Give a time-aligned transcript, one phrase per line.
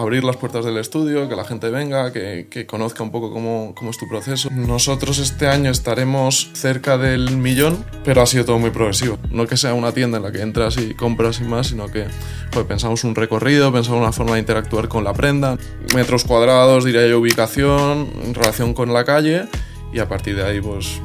[0.00, 3.74] abrir las puertas del estudio, que la gente venga, que, que conozca un poco cómo,
[3.76, 4.48] cómo, es tu proceso.
[4.50, 9.18] Nosotros este año estaremos cerca del millón, pero ha sido todo muy progresivo.
[9.30, 12.06] No que sea una tienda en la que entras y compras y más, sino que
[12.50, 15.58] pues, pensamos un recorrido, pensamos una forma de interactuar con la prenda,
[15.94, 19.44] metros cuadrados, diría yo, ubicación, relación con la calle
[19.92, 21.00] y a partir de ahí pues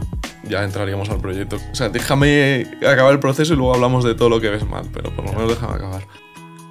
[0.48, 1.58] ya entraríamos al proyecto.
[1.72, 4.86] O sea, déjame acabar el proceso y luego hablamos de todo lo que ves mal,
[4.94, 6.08] pero por lo menos déjame acabar.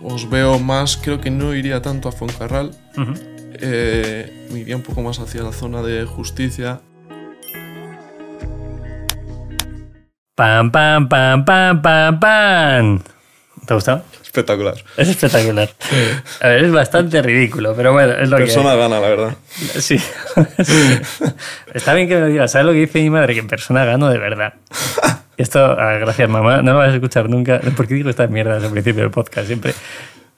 [0.06, 3.18] Os veo más, creo que no iría tanto a Fuencarral, uh -huh.
[3.54, 6.82] eh, me iría un poco más hacia la zona de justicia.
[10.34, 13.02] Pam, pam, pam, pam, pam, pam.
[13.66, 14.02] ¿Te ha gustado?
[14.22, 14.74] Espectacular.
[14.98, 15.70] Es espectacular.
[16.42, 18.78] A ver, es bastante ridículo, pero bueno, es lo Persona que.
[18.78, 19.36] gana, la verdad.
[19.78, 19.96] Sí.
[20.64, 21.00] sí.
[21.72, 22.50] Está bien que me lo digas.
[22.52, 23.32] ¿Sabes lo que dice mi madre?
[23.32, 24.54] Que en persona gano de verdad.
[25.36, 27.60] Esto, ah, gracias mamá, no lo vas a escuchar nunca.
[27.76, 29.46] ¿Por qué digo estas mierdas al principio del podcast?
[29.46, 29.72] Siempre.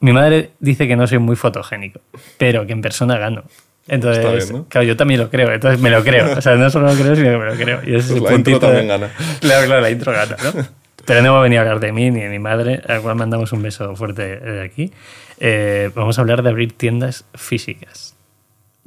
[0.00, 2.00] Mi madre dice que no soy muy fotogénico,
[2.38, 3.44] pero que en persona gano.
[3.88, 4.68] Entonces, bien, ¿no?
[4.68, 6.36] claro, yo también lo creo, entonces me lo creo.
[6.36, 7.80] O sea, no solo lo creo, sino que me lo creo.
[7.86, 9.10] Y ese Pues es la el intro puntito también de- gana.
[9.40, 10.66] Claro, claro, la intro gana, ¿no?
[11.04, 13.14] Pero no hemos venido a hablar de mí ni de mi madre, a la cual
[13.14, 14.92] mandamos un beso fuerte de aquí.
[15.38, 18.16] Eh, vamos a hablar de abrir tiendas físicas.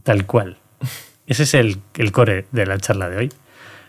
[0.04, 0.58] Tal cual.
[1.28, 3.30] Ese es el, el core de la charla de hoy.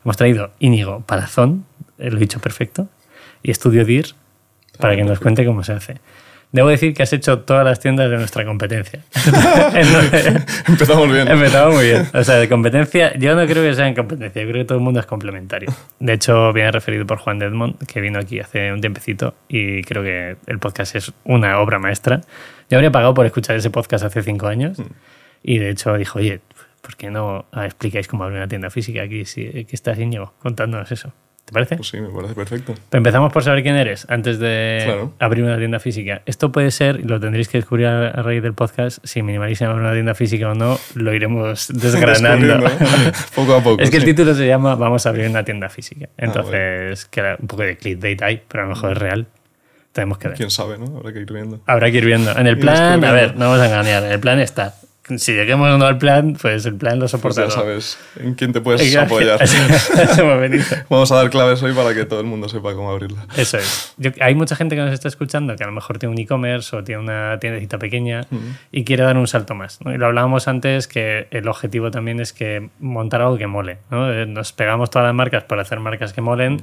[0.05, 1.70] Hemos traído Íñigo Palazón, eh,
[2.01, 2.89] lo he dicho perfecto,
[3.43, 4.15] y Estudio DIR
[4.79, 6.01] para que nos cuente cómo se hace.
[6.53, 9.05] Debo decir que has hecho todas las tiendas de nuestra competencia.
[10.67, 11.29] Empezamos bien.
[11.29, 12.09] Empezamos muy bien.
[12.13, 14.79] O sea, de competencia, yo no creo que sea en competencia, yo creo que todo
[14.79, 15.73] el mundo es complementario.
[16.01, 20.03] De hecho, viene referido por Juan Dedmond, que vino aquí hace un tiempecito y creo
[20.03, 22.21] que el podcast es una obra maestra.
[22.69, 24.79] Yo habría pagado por escuchar ese podcast hace cinco años
[25.45, 26.41] y de hecho dijo, oye,
[26.83, 29.25] ¿por qué no ah, explicáis cómo abrir una tienda física aquí?
[29.25, 31.13] Si, aquí estás Íñigo contándonos eso.
[31.51, 31.75] ¿Te parece?
[31.79, 32.75] Pues sí, me parece perfecto.
[32.91, 35.13] Pero empezamos por saber quién eres antes de Claro.
[35.19, 36.23] abrir una tienda física.
[36.27, 39.83] Esto puede ser, y lo tendréis que descubrir a raíz del podcast, si minimalicen abrir
[39.83, 42.47] una tienda física o no, lo iremos desgranando.
[42.59, 43.83] Descubriendo, poco a poco.
[43.83, 44.11] es que el sí.
[44.11, 46.07] título se llama Vamos a abrir una tienda física.
[46.13, 49.27] Ah, Entonces, que era un poco de clickbait hay, pero a lo mejor es real.
[49.93, 50.37] Tenemos que ver.
[50.37, 50.99] Quién sabe, ¿no?
[50.99, 51.61] Habrá que ir viendo.
[51.67, 52.31] Habrá que ir viendo.
[52.39, 54.75] En el plan, a ver, no vamos a engañar, en el plan está.
[55.19, 57.43] Si lleguemos no al plan, pues el plan lo Pues soporta.
[57.43, 57.57] ya todo.
[57.61, 59.41] sabes en quién te puedes apoyar.
[60.89, 63.27] Vamos a dar claves hoy para que todo el mundo sepa cómo abrirla.
[63.37, 63.95] Eso es.
[63.97, 66.75] Yo- hay mucha gente que nos está escuchando que a lo mejor tiene un e-commerce
[66.77, 68.23] o tiene una tiendecita pequeña
[68.73, 69.79] y quiere dar un salto más.
[69.85, 69.93] ¿no?
[69.95, 73.79] Y lo hablábamos antes que el objetivo también es que montar algo que mole.
[73.91, 74.13] ¿no?
[74.13, 76.61] Eh, Nos pegamos todas las marcas para hacer marcas que molen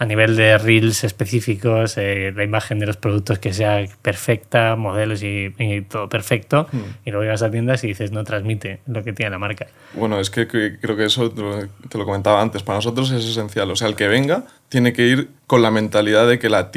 [0.00, 5.22] a nivel de reels específicos, eh, la imagen de los productos que sea perfecta, modelos
[5.22, 6.66] y, y todo perfecto.
[7.04, 9.66] Y luego llegas a tiendas y dices, no transmite lo que tiene la marca.
[9.92, 12.62] Bueno, es que, que creo que eso te lo, te lo comentaba antes.
[12.62, 13.70] Para nosotros es esencial.
[13.70, 16.70] O sea, el que venga tiene que ir con la mentalidad de que la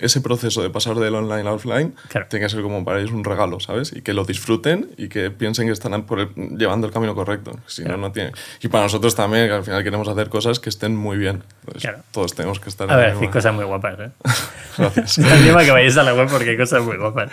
[0.00, 2.28] ese proceso de pasar del online al offline Claro.
[2.30, 3.92] tiene que ser como para ellos un regalo, ¿sabes?
[3.96, 7.58] Y que lo disfruten y que piensen que están por el- llevando el camino correcto.
[7.66, 8.30] Si no, no tiene.
[8.62, 11.42] Y para nosotros también, que al final queremos hacer cosas que estén muy bien.
[11.62, 11.98] Entonces, Claro.
[12.12, 14.10] Todos tenemos que estar A ver, sí, cosas muy guapas, ¿eh?
[14.78, 15.18] Gracias.
[15.44, 17.28] Que vayáis a la web porque hay cosas muy guapas.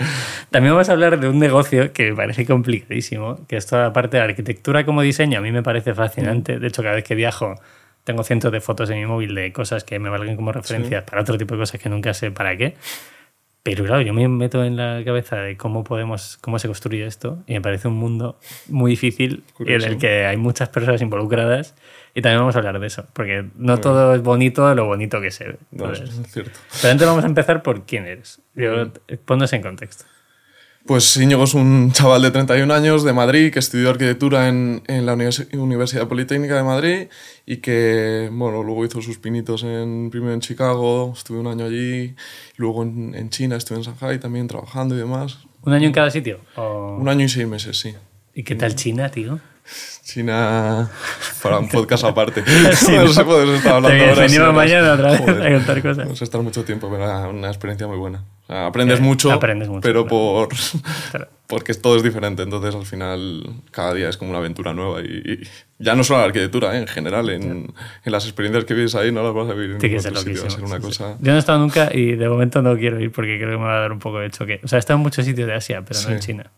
[0.50, 3.94] También vamos a hablar de un negocio que me parece complicadísimo, que es toda la
[3.94, 5.38] parte de arquitectura como diseño.
[5.38, 6.58] A mí me parece fascinante.
[6.58, 7.54] De hecho, cada vez que viajo
[8.04, 11.22] tengo cientos de fotos en mi móvil de cosas que me valgan como referencias para
[11.22, 12.76] otro tipo de cosas que nunca sé para qué.
[13.62, 17.44] Pero claro, yo me meto en la cabeza de cómo podemos, cómo se construye esto
[17.46, 19.86] y me parece un mundo muy difícil Curioso.
[19.86, 21.76] en el que hay muchas personas involucradas
[22.16, 25.32] y también vamos a hablar de eso, porque no todo es bonito lo bonito que
[25.32, 25.56] se ve.
[25.72, 26.58] No, eso es cierto.
[26.82, 28.42] pero antes vamos a empezar por quién eres.
[28.56, 28.92] Yo,
[29.26, 30.06] ponnos en contexto.
[30.90, 35.06] Pues Íñigo es un chaval de 31 años de Madrid que estudió arquitectura en, en
[35.06, 37.08] la Univers- Universidad Politécnica de Madrid
[37.46, 42.16] y que, bueno, luego hizo sus pinitos en, primero en Chicago, estuve un año allí,
[42.58, 45.38] luego en, en China, estuve en Shanghai también trabajando y demás.
[45.62, 46.40] ¿Un año en cada sitio?
[46.56, 47.94] ¿O- Un año y seis meses, sí.
[48.34, 49.40] ¿Y qué tal China, tío?
[50.04, 50.90] China
[51.44, 52.44] para un podcast aparte.
[52.76, 53.14] Sí, no ¿no?
[53.14, 54.22] sé poder estar hablando ahora.
[54.24, 55.48] venimos sí, mañana otra vez Joder.
[55.48, 55.98] a contar cosas.
[56.06, 58.24] Vamos a estar mucho tiempo, pero era una experiencia muy buena.
[58.44, 60.48] O sea, aprendes Eh, mucho, aprendes mucho, pero claro.
[60.48, 60.50] por
[61.12, 61.28] Claro.
[61.46, 62.42] porque todo es diferente.
[62.42, 65.02] Entonces, al final, cada día es como una aventura nueva.
[65.02, 65.06] Y,
[65.44, 65.48] y
[65.78, 66.80] ya no solo la arquitectura, ¿eh?
[66.80, 67.72] en general, en,
[68.04, 70.42] en las experiencias que vives ahí, no las vas a vivir en que otro sitio.
[70.42, 70.88] Va a ser una sí, sí.
[70.88, 71.18] cosa.
[71.20, 73.66] Yo no he estado nunca y de momento no quiero ir porque creo que me
[73.66, 74.60] va a dar un poco de choque.
[74.64, 76.14] O sea, he estado en muchos sitios de Asia, pero no Sí.
[76.14, 76.52] en China.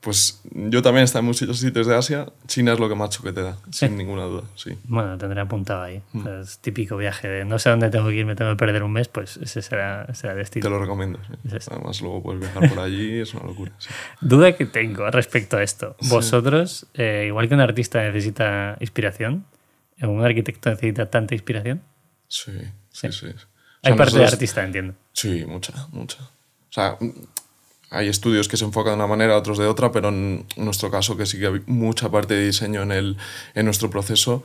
[0.00, 2.26] Pues yo también he estado en muchos sitios de Asia.
[2.46, 3.86] China es lo que más choque te da, Sí.
[3.86, 4.44] sin ninguna duda.
[4.54, 4.78] Sí.
[4.84, 6.00] Bueno, tendré apuntado ahí.
[6.12, 6.20] Mm.
[6.20, 8.56] O sea, es típico viaje de no sé dónde tengo que ir, me tengo que
[8.56, 10.62] perder un mes, pues ese será, será el destino.
[10.62, 11.18] Te lo recomiendo.
[11.26, 11.34] sí.
[11.50, 11.68] Sí.
[11.70, 13.72] Además, luego puedes viajar por allí, es una locura.
[13.78, 13.90] sí.
[14.22, 15.96] Duda que tengo respecto a esto.
[16.08, 19.44] Vosotros, eh, igual que un artista necesita inspiración,
[20.00, 21.82] ¿un arquitecto necesita tanta inspiración?
[22.26, 22.52] Sí,
[22.90, 23.26] sí, sí.
[23.26, 23.46] O sea,
[23.82, 24.94] Hay parte de artista, entiendo.
[25.12, 26.22] Sí, mucha, mucha.
[26.22, 26.96] O sea,
[27.90, 31.16] hay estudios que se enfocan de una manera, otros de otra, pero en nuestro caso,
[31.16, 33.16] que sí que hay mucha parte de diseño en, el,
[33.54, 34.44] en nuestro proceso,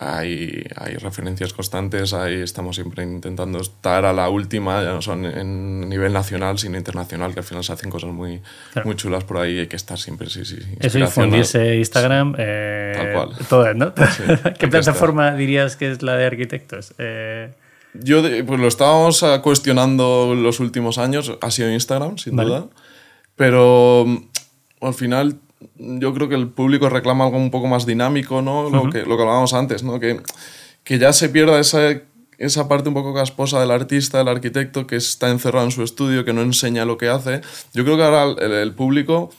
[0.00, 5.26] hay, hay referencias constantes, ahí estamos siempre intentando estar a la última, ya no son
[5.26, 8.40] en nivel nacional, sino internacional, que al final se hacen cosas muy,
[8.82, 10.58] muy chulas por ahí, hay que estar siempre, sí, sí.
[10.80, 13.46] Eso y fundirse Instagram, eh, Tal cual.
[13.46, 13.88] Todas, ¿no?
[13.88, 14.22] Sí,
[14.58, 16.94] ¿Qué hay plataforma dirías que es la de arquitectos?
[16.96, 17.52] Eh,
[17.92, 22.48] Yo, pues lo estábamos ah, cuestionando los últimos años, ha sido Instagram, sin Vale.
[22.48, 22.66] duda,
[23.40, 25.40] pero mm, al final
[25.78, 28.68] yo creo que el público reclama algo un poco más dinámico, ¿no?
[28.68, 29.98] Lo, que, lo que hablábamos antes, ¿no?
[29.98, 30.20] Que,
[30.84, 32.02] que ya se pierda esa,
[32.36, 36.26] esa parte un poco casposa del artista, del arquitecto, que está encerrado en su estudio,
[36.26, 37.40] que no enseña lo que hace.
[37.72, 39.30] Yo creo que ahora el, el público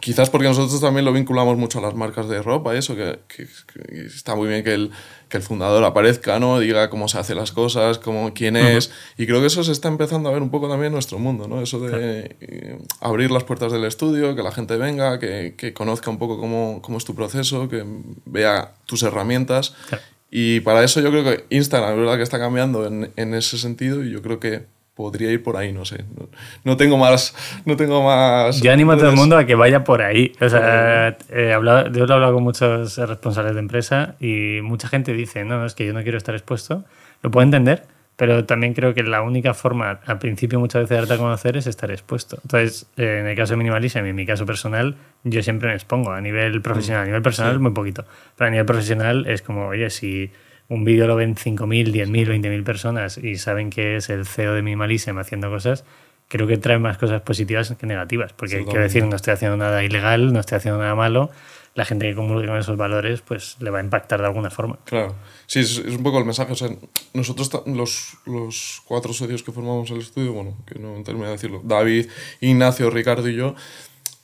[0.00, 3.46] Quizás porque nosotros también lo vinculamos mucho a las marcas de ropa eso, que, que-
[3.46, 4.90] que está muy bien que el,
[5.28, 6.58] que el fundador aparezca, ¿no?
[6.58, 8.90] diga cómo se hacen las cosas, cómo, quién es.
[9.16, 11.48] Y creo que eso se está empezando a ver un poco también en nuestro mundo,
[11.48, 11.60] ¿no?
[11.60, 16.10] Eso de eh, abrir las puertas del estudio, que la gente venga, que, que conozca
[16.10, 17.84] un poco cómo, cómo es tu proceso, que
[18.24, 19.74] vea tus herramientas.
[19.88, 20.02] Claro.
[20.30, 23.56] Y para eso yo creo que Instagram es verdad que está cambiando en, en ese
[23.56, 24.66] sentido y yo creo que
[24.98, 26.04] podría ir por ahí, no sé.
[26.18, 26.28] No,
[26.64, 27.32] no tengo más...
[27.64, 30.32] No tengo más Yo animo a todo el mundo a que vaya por ahí.
[30.40, 34.88] O sea, he hablado, yo lo he hablado con muchos responsables de empresa y mucha
[34.88, 36.84] gente dice, no, es que yo no quiero estar expuesto.
[37.22, 37.84] Lo puedo entender,
[38.16, 41.56] pero también creo que la única forma, al principio muchas veces de darte a conocer
[41.56, 42.40] es estar expuesto.
[42.42, 45.76] Entonces, eh, en el caso de Minimalism y en mi caso personal, yo siempre me
[45.76, 46.10] expongo.
[46.10, 48.04] A nivel profesional, a nivel personal muy poquito.
[48.36, 50.32] Pero a nivel profesional es como, oye, si
[50.68, 54.62] un vídeo lo ven 5.000, 10.000, 20.000 personas y saben que es el CEO de
[54.62, 55.84] Minimalism haciendo cosas,
[56.28, 58.32] creo que trae más cosas positivas que negativas.
[58.34, 61.30] Porque quiero decir, no estoy haciendo nada ilegal, no estoy haciendo nada malo.
[61.74, 64.78] La gente que comulgue con esos valores, pues le va a impactar de alguna forma.
[64.84, 65.14] Claro,
[65.46, 66.52] sí, es, es un poco el mensaje.
[66.52, 66.70] O sea,
[67.14, 71.60] nosotros, los, los cuatro socios que formamos el estudio, bueno, que no termino de decirlo,
[71.64, 72.08] David,
[72.40, 73.54] Ignacio, Ricardo y yo,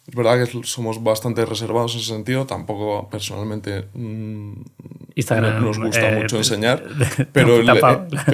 [0.07, 2.47] es verdad que somos bastante reservados en ese sentido.
[2.47, 4.53] Tampoco personalmente mm,
[5.15, 6.83] Instagram, nos gusta eh, mucho enseñar,
[7.33, 7.69] pero el-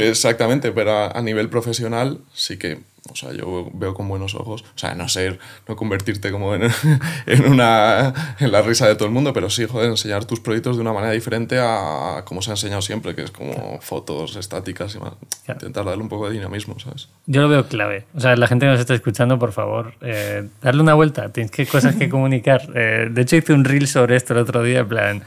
[0.00, 2.81] exactamente, pero a, a nivel profesional sí que,
[3.11, 6.62] o sea, yo veo con buenos ojos, o sea, no ser, no convertirte como en,
[7.26, 10.76] en una, en la risa de todo el mundo, pero sí, joder, enseñar tus proyectos
[10.76, 14.94] de una manera diferente a como se ha enseñado siempre, que es como fotos estáticas
[14.94, 15.12] y más,
[15.44, 15.58] Claro.
[15.61, 17.08] intentar darle un poco de dinamismo, ¿sabes?
[17.26, 18.05] Yo lo veo clave.
[18.14, 21.31] O sea, la gente que nos está escuchando, por favor, eh, darle una vuelta.
[21.31, 22.69] Tienes que cosas que comunicar.
[22.75, 25.23] Eh, de hecho, hice un reel sobre esto el otro día, en plan,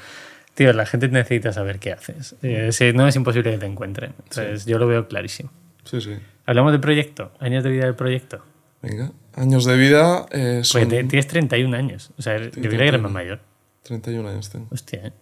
[0.54, 2.36] tío, la gente necesita saber qué haces.
[2.44, 4.14] Eh, si no, es imposible que te encuentren.
[4.24, 5.50] Entonces, yo lo veo clarísimo.
[5.84, 6.12] Sí, sí.
[6.46, 8.44] Hablamos del proyecto, años de vida del proyecto.
[8.82, 12.12] Venga, años de vida eh, son te- tienes 31 años.
[12.18, 13.40] O sea, yo creía que eres más mayor.
[13.84, 14.68] 31 años tengo.
[14.72, 15.14] Hostia, ¿eh?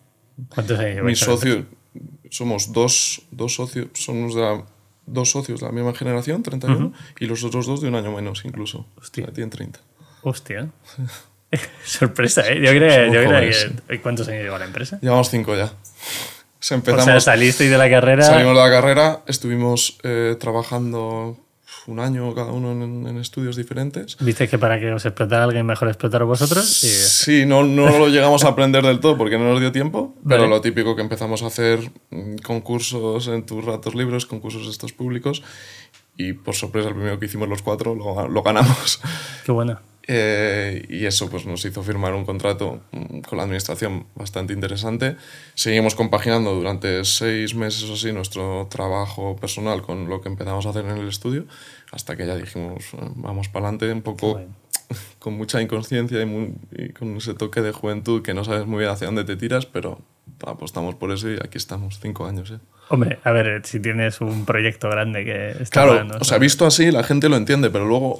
[0.49, 1.65] ¿Cuántos años Mis socios,
[2.29, 4.65] somos dos, dos socios, somos de la-
[5.05, 8.43] dos socios de la misma generación, 31, y los otros dos de un año menos
[8.45, 8.87] incluso.
[8.97, 9.27] Hostia.
[9.27, 9.79] Tienen 30.
[9.79, 10.19] empresa?
[10.23, 10.69] Hostia.
[11.83, 12.61] Sorpresa, ¿eh?
[12.63, 12.71] Yo
[13.07, 13.67] Somos yo jóvenes.
[13.87, 14.01] que...
[14.01, 14.99] ¿Cuántos años lleva la empresa?
[15.01, 15.71] Llevamos cinco ya.
[16.61, 18.23] Se O empezamos, sea, salisteis de la carrera...
[18.23, 21.35] salimos de la carrera, estuvimos eh, trabajando
[21.87, 24.15] un año cada uno en, en estudios diferentes.
[24.19, 26.83] Viste que para que os explotara alguien mejor explotaros vosotros.
[26.83, 26.87] Y...
[26.87, 30.41] Sí, no, no lo llegamos a aprender del todo porque no nos dio tiempo, pero
[30.43, 30.49] Vale.
[30.53, 31.79] lo típico que empezamos a hacer
[32.11, 35.41] mm, concursos en tus ratos libres, concursos estos públicos,
[36.15, 39.01] y por sorpresa el primero que hicimos los cuatro lo, lo ganamos.
[39.45, 39.79] Qué bueno.
[40.07, 45.15] Eh, y eso pues nos hizo firmar un contrato mm, con la administración bastante interesante.
[45.53, 50.69] Seguimos compaginando durante seis meses o así nuestro trabajo personal con lo que empezamos a
[50.71, 51.45] hacer en el estudio,
[51.91, 54.47] hasta que ya dijimos, eh, vamos para adelante un poco guay.
[55.19, 58.79] con mucha inconsciencia y, muy- y con ese toque de juventud que no sabes muy
[58.79, 60.01] bien hacia dónde te tiras, pero
[60.45, 62.49] apostamos por eso y aquí estamos, cinco años.
[62.51, 62.57] ¿eh?
[62.89, 66.91] Hombre, a ver, si tienes un proyecto grande que está Claro, o sea, visto así
[66.91, 68.19] la gente lo entiende, pero luego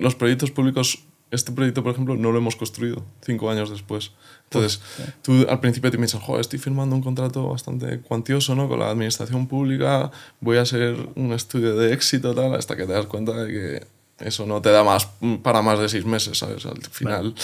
[0.00, 4.12] los proyectos públicos, este proyecto, por ejemplo, no lo hemos construido cinco años después.
[4.44, 4.82] Entonces,
[5.22, 8.68] tú al principio te piensas, joder, estoy firmando un contrato bastante cuantioso ¿no?
[8.68, 12.92] con la administración pública, voy a ser un estudio de éxito, tal, hasta que te
[12.92, 13.86] das cuenta de que
[14.24, 15.08] eso no te da más
[15.42, 16.64] para más de seis meses, ¿sabes?
[16.66, 17.34] Al final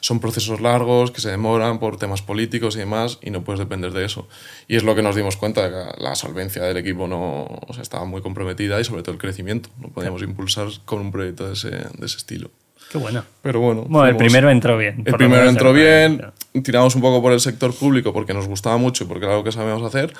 [0.00, 3.92] son procesos largos que se demoran por temas políticos y demás y no puedes depender
[3.92, 4.28] de eso.
[4.68, 7.82] Y es lo que nos dimos cuenta, que la solvencia del equipo no o sea,
[7.82, 9.68] estaba muy comprometida y sobre todo el crecimiento.
[9.80, 12.50] No podíamos impulsar con un proyecto de ese, de ese estilo.
[12.92, 13.24] Qué bueno.
[13.42, 13.82] Pero bueno.
[13.88, 15.02] Bueno, el fuimos- primero entró bien.
[15.06, 16.18] el primero entró en-
[16.52, 19.32] bien, tiramos un poco por el sector público porque nos gustaba mucho y porque era
[19.34, 20.12] algo que sabíamos hacer,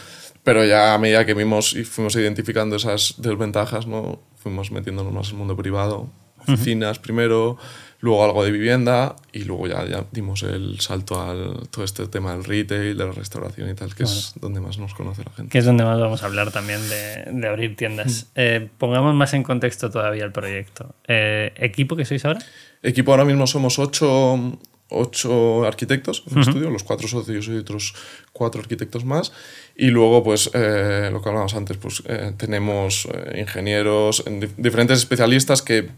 [0.43, 4.19] pero ya a medida que vimos y fuimos identificando esas desventajas, ¿no?
[4.45, 6.11] Fuimos metiéndonos más en el mundo privado,
[6.47, 7.57] oficinas primero,
[8.01, 12.33] luego algo de vivienda y luego ya, ya dimos el salto al todo este tema
[12.33, 15.51] del retail, de la restauración y tal, que es donde más nos conoce la gente.
[15.51, 18.27] Que es donde más vamos a hablar también de, de abrir tiendas.
[18.35, 20.95] Eh, pongamos más en contexto todavía el proyecto.
[21.09, 22.41] Eh, ¿Equipo que sois ahora?
[22.83, 24.59] Equipo ahora mismo somos ocho,
[24.95, 27.95] ocho arquitectos en el estudio, los cuatro socios y otros
[28.33, 29.33] cuatro arquitectos más.
[29.77, 34.55] Y luego, pues, eh, lo que hablábamos antes, pues eh, tenemos eh, ingenieros, en dif-
[34.57, 35.91] diferentes especialistas que,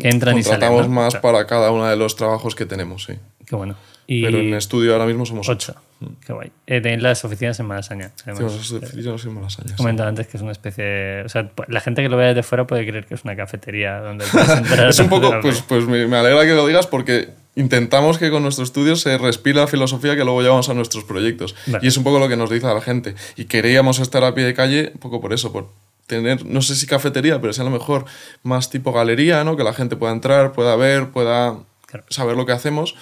[0.00, 0.94] Que entran y salen, contratamos ¿no?
[0.94, 1.22] más Claro.
[1.22, 3.14] para cada uno de los trabajos que tenemos, sí.
[3.46, 3.76] Qué bueno.
[4.10, 5.72] Y Pero en estudio ahora mismo somos ocho.
[5.72, 5.82] ocho.
[6.26, 6.50] Qué guay.
[6.66, 8.12] Eh, tenéis las oficinas en Malasaña.
[8.22, 8.38] además.
[8.38, 9.74] Tenemos las oficinas en Malasaña, sí.
[9.76, 11.22] comentaba antes que es una especie.
[11.24, 13.98] O sea, la gente que lo vea desde fuera puede creer que es una cafetería
[14.00, 14.88] donde puedes entrar.
[14.88, 18.42] Es un poco, pues, pues me, me alegra que lo digas porque intentamos que con
[18.42, 21.54] nuestro estudio se respire la filosofía que luego llevamos a nuestros proyectos.
[21.66, 21.84] Vale.
[21.84, 23.14] Y es un poco lo que nos dice a la gente.
[23.36, 25.68] Y queríamos estar a pie de calle un poco por eso, por
[26.06, 28.04] tener, no sé si cafetería, pero sí a lo mejor
[28.42, 29.56] más tipo galería, ¿no?
[29.56, 32.04] Que la gente pueda entrar, pueda ver, pueda Claro.
[32.10, 32.94] saber lo que hacemos.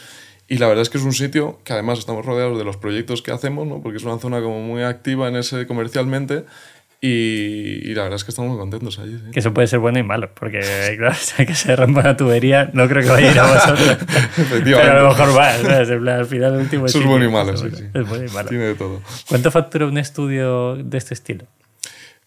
[0.48, 3.20] Y la verdad es que es un sitio que además estamos rodeados de los proyectos
[3.20, 3.82] que hacemos, ¿no?
[3.82, 6.44] Porque es una zona como muy activa en ese comercialmente.
[7.00, 9.16] Y, y la verdad es que estamos muy contentos allí.
[9.16, 9.30] sí.
[9.30, 10.60] Que eso puede ser bueno y malo, porque
[10.96, 13.98] claro, si que se rompa una tubería, no creo que vaya a ir a vosotros.
[14.64, 15.90] Pero a lo mejor va, ¿sabes?
[15.90, 17.84] En plan, al final el último Eso es bueno y malo, es sí, sí.
[17.92, 18.48] Es bueno y malo.
[18.48, 19.02] Tiene de todo.
[19.28, 21.44] ¿Cuánto factura un estudio de este estilo?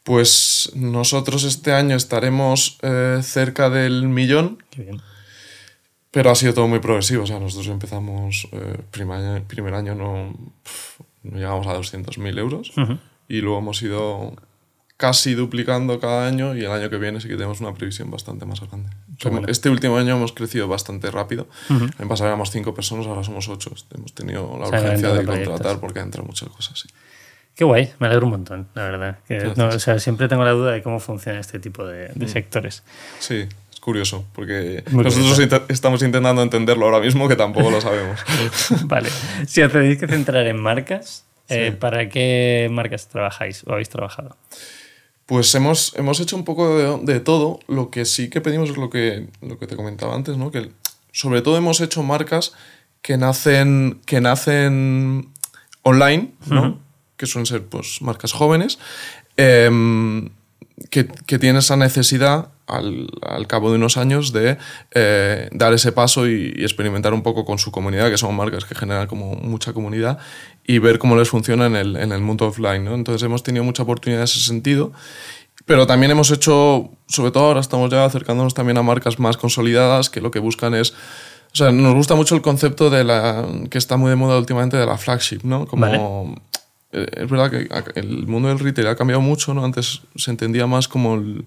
[0.04, 5.02] Pues nosotros este año estaremos eh, cerca del millón, Qué bien.
[6.12, 7.24] pero ha sido todo muy progresivo.
[7.24, 10.34] O sea, nosotros empezamos, eh, primer, año, primer año no,
[11.24, 12.72] no llegamos a 200.000 euros
[13.28, 14.34] y luego hemos ido
[15.00, 18.46] casi duplicando cada año y el año que viene sí que tenemos una previsión bastante
[18.46, 18.90] más grande.
[19.24, 19.48] Bueno.
[19.48, 21.48] Este último año hemos crecido bastante rápido.
[21.70, 21.88] Ujú.
[22.00, 23.72] En pasado éramos cinco personas, ahora somos ocho.
[23.96, 25.54] Hemos tenido la urgencia de proyectos.
[25.54, 26.78] contratar porque entran muchas cosas.
[26.78, 26.90] Sí.
[27.56, 29.20] Qué guay, me alegro un montón, la verdad.
[29.26, 29.58] Que, Gracias.
[29.58, 32.84] no, o sea, siempre tengo la duda de cómo funciona este tipo de, de sectores.
[33.20, 35.40] Sí, es curioso, porque Muy nosotros
[35.70, 38.20] estamos intentando entenderlo ahora mismo, que tampoco lo sabemos.
[38.84, 39.10] vale.
[39.48, 44.36] Si os tenéis que centrar en marcas, eh, ¿para qué marcas trabajáis o habéis trabajado?
[45.30, 47.60] Pues hemos, hemos hecho un poco de, de todo.
[47.68, 50.50] Lo que sí que pedimos es lo que, lo que te comentaba antes, ¿no?
[50.50, 50.72] Que
[51.12, 52.54] sobre todo hemos hecho marcas
[53.04, 55.30] que nacen, que nacen
[55.84, 56.80] online, ¿no?
[57.16, 58.80] Que suelen ser pues, marcas jóvenes,
[59.38, 60.30] em,
[60.90, 64.58] que, que tienen esa necesidad al, al cabo de unos años de
[64.92, 68.66] eh, dar ese paso y, y experimentar un poco con su comunidad, que son marcas
[68.66, 70.20] que generan como mucha comunidad,
[70.66, 72.86] y ver cómo les funciona en el, en el mundo offline.
[72.86, 72.94] ¿no?
[72.94, 74.92] Entonces hemos tenido mucha oportunidad en ese sentido.
[75.66, 80.10] Pero también hemos hecho, sobre todo ahora estamos ya acercándonos también a marcas más consolidadas
[80.10, 83.78] que lo que buscan es, o sea, nos gusta mucho el concepto de la, que
[83.78, 85.66] está muy de moda últimamente de la flagship, ¿no?
[85.66, 86.42] Como, Vale.
[86.92, 87.68] Eh, es verdad que
[88.00, 89.64] el mundo del retail ha cambiado mucho, ¿no?
[89.64, 91.46] Antes se entendía más como el-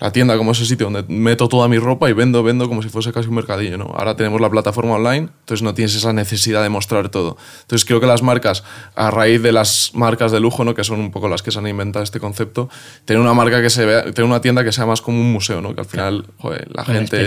[0.00, 2.88] la tienda, como ese sitio donde meto toda mi ropa y vendo, vendo como si
[2.88, 3.84] fuese casi un mercadillo, ¿no?
[3.94, 7.36] Ahora tenemos la plataforma online, entonces no tienes esa necesidad de mostrar todo.
[7.60, 10.74] Entonces creo que las marcas, a raíz de las marcas de lujo, ¿no?
[10.74, 12.70] Que son un poco las que se han inventado este concepto,
[13.04, 15.60] tener una marca que se vea, tener una tienda que sea más como un museo,
[15.60, 15.74] ¿no?
[15.74, 17.18] Que al final, joder, la gente...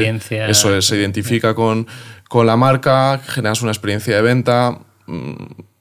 [0.50, 1.86] Eso es, se identifica con,
[2.28, 5.34] con la marca, generas una experiencia de venta, mm,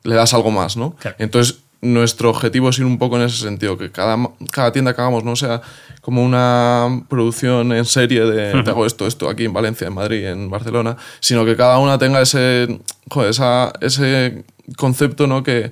[0.04, 0.94] le das algo más, ¿no?
[0.96, 1.16] Claro.
[1.20, 4.16] Entonces, nuestro objetivo es ir un poco en ese sentido, que cada,
[4.52, 5.60] cada tienda que hagamos no sea
[6.00, 10.24] como una producción en serie de te hago esto, esto aquí en Valencia, en Madrid,
[10.26, 14.44] en Barcelona, sino que cada una tenga ese, joder, esa- ese
[14.76, 15.42] concepto ¿no?
[15.42, 15.70] que,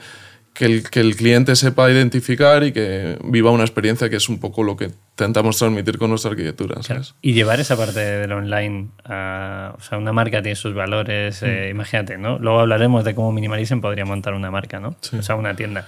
[0.61, 4.39] que, el, que el cliente sepa identificar y que viva una experiencia que es un
[4.39, 6.77] poco lo que intentamos transmitir con nuestra arquitectura.
[7.23, 11.69] Y llevar esa parte del online, a, o sea, una marca tiene sus valores, eh,
[11.69, 11.71] Mm.
[11.71, 12.39] imagínate, ¿no?
[12.39, 14.97] Luego hablaremos de cómo Minimalism podría montar una marca, ¿no?
[15.19, 15.87] O sea, una tienda.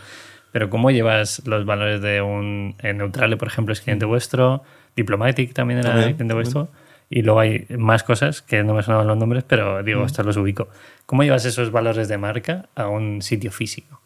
[0.52, 4.62] Pero ¿cómo llevas los valores de un eh, Neutrale, por ejemplo, es cliente vuestro?
[4.97, 6.69] Diplomatic también era También, cliente vuestro.
[7.09, 9.85] Y luego hay más cosas que no me sonaban los nombres, pero Mm.
[9.85, 10.69] digo, estos los ubico.
[11.07, 14.00] ¿Cómo llevas esos valores de marca a un sitio físico?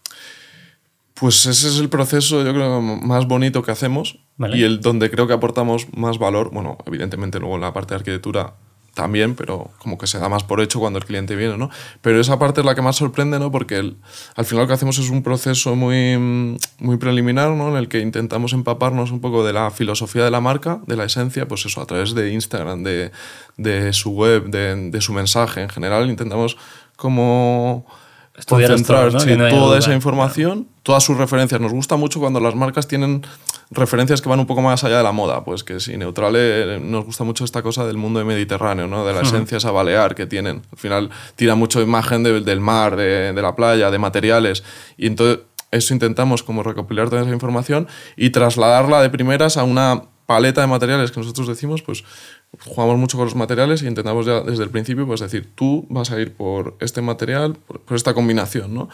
[1.18, 4.56] Pues ese es el proceso, yo creo, más bonito que hacemos Vale.
[4.58, 6.50] y el donde creo que aportamos más valor.
[6.52, 8.54] Bueno, evidentemente luego en la parte de arquitectura
[8.92, 11.68] también, pero como que se da más por hecho cuando el cliente viene, ¿no?
[12.00, 13.50] Pero esa parte es la que más sorprende, ¿no?
[13.50, 13.96] Porque el-
[14.36, 17.68] al final lo que hacemos es un proceso muy, muy preliminar, ¿no?
[17.68, 21.04] En el que intentamos empaparnos un poco de la filosofía de la marca, de la
[21.04, 23.10] esencia, pues eso, a través de Instagram, de,
[23.58, 26.08] de su web, de, de su mensaje en general.
[26.08, 26.56] Intentamos
[26.96, 27.84] como
[28.38, 29.20] Estudiaros concentrar todo, ¿no?
[29.20, 29.78] sí, no toda duda.
[29.78, 31.60] esa información, todas sus referencias.
[31.60, 33.22] Nos gusta mucho cuando las marcas tienen
[33.70, 35.42] referencias que van un poco más allá de la moda.
[35.44, 39.06] Pues que sí, Neutrale nos gusta mucho esta cosa del mundo mediterráneo, ¿no?
[39.06, 40.62] de la esencia esa balear que tienen.
[40.72, 44.62] Al final tira mucho imagen de- del mar, de, de la playa, de materiales.
[44.96, 45.40] Y entonces
[45.70, 50.66] eso intentamos como recopilar toda esa información y trasladarla de primeras a una paleta de
[50.66, 52.02] materiales que nosotros decimos, pues
[52.64, 56.10] jugamos mucho con los materiales y intentamos ya desde el principio pues decir, tú vas
[56.10, 58.88] a ir por este material, por, por esta combinación, ¿no?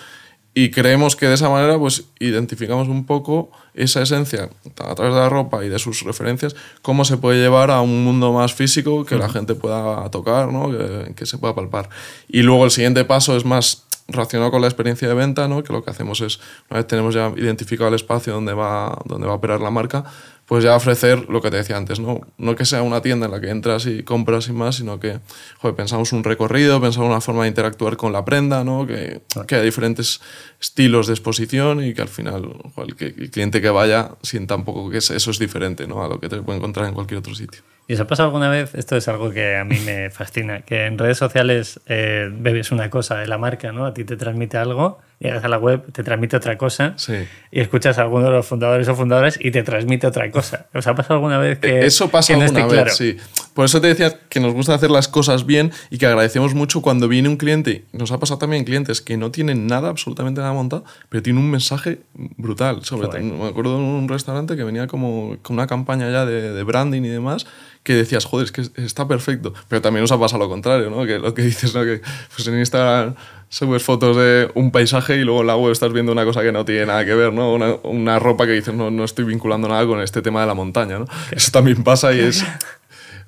[0.55, 4.51] Y creemos que de esa manera pues identificamos un poco esa esencia
[4.85, 8.05] a través de la ropa y de sus referencias, cómo se puede llevar a un
[8.05, 10.71] mundo más físico que la gente pueda tocar, ¿no?
[10.71, 11.89] que, que se pueda palpar.
[12.29, 15.63] Y luego el siguiente paso es más relacionado con la experiencia de venta, ¿no?
[15.63, 16.41] que lo que hacemos es,
[16.71, 20.05] una vez tenemos ya identificado el espacio donde va, donde va a operar la marca,
[20.47, 22.21] pues ya ofrecer lo que te decía antes, ¿no?
[22.37, 25.21] No que sea una tienda en la que entras y compras y más, sino que
[25.59, 28.87] joder, pensamos un recorrido, pensamos una forma de interactuar con la prenda, ¿no?
[28.87, 30.21] Que, que hay diferentes
[30.61, 34.65] estilos de exposición y que al final joder, que el cliente que vaya sienta un
[34.65, 36.05] poco que eso es diferente ¿no?
[36.05, 37.63] a lo que te puede encontrar en cualquier otro sitio.
[37.89, 38.75] ¿Y os ha pasado alguna vez?
[38.75, 42.91] Esto es algo que a mí me fascina, que en redes sociales eh, bebes una
[42.91, 43.87] cosa de la marca, ¿no?
[43.87, 47.15] A ti te transmite algo, llegas a la web, te transmite otra cosa Sí.
[47.51, 50.67] y escuchas a alguno de los fundadores o fundadoras y te transmite otra cosa.
[50.75, 52.91] ¿Os ha pasado alguna vez que Eso pasa que no alguna vez, claro?
[52.91, 53.17] sí.
[53.55, 56.81] Por eso te decía que nos gusta hacer las cosas bien y que agradecemos mucho
[56.81, 57.85] cuando viene un cliente.
[57.93, 61.51] Nos ha pasado también clientes que no tienen nada, absolutamente nada montado, pero tiene un
[61.51, 62.83] mensaje brutal.
[62.85, 66.53] Sobre todo, me acuerdo de un restaurante que venía como con una campaña ya de,
[66.53, 67.47] de branding y demás
[67.83, 69.53] que decías, joder, es que está perfecto.
[69.69, 71.05] Pero también nos ha pasado lo contrario, ¿no?
[71.05, 71.83] Que lo que dices, ¿no?
[71.83, 72.01] Que
[72.35, 73.15] pues en Instagram
[73.49, 76.53] subes fotos de un paisaje y luego en la web estás viendo una cosa que
[76.53, 77.53] no tiene nada que ver, ¿no?
[77.53, 80.55] Una, una ropa que dices, no, no estoy vinculando nada con este tema de la
[80.55, 81.07] montaña, ¿no?
[81.31, 82.45] Eso también pasa y es...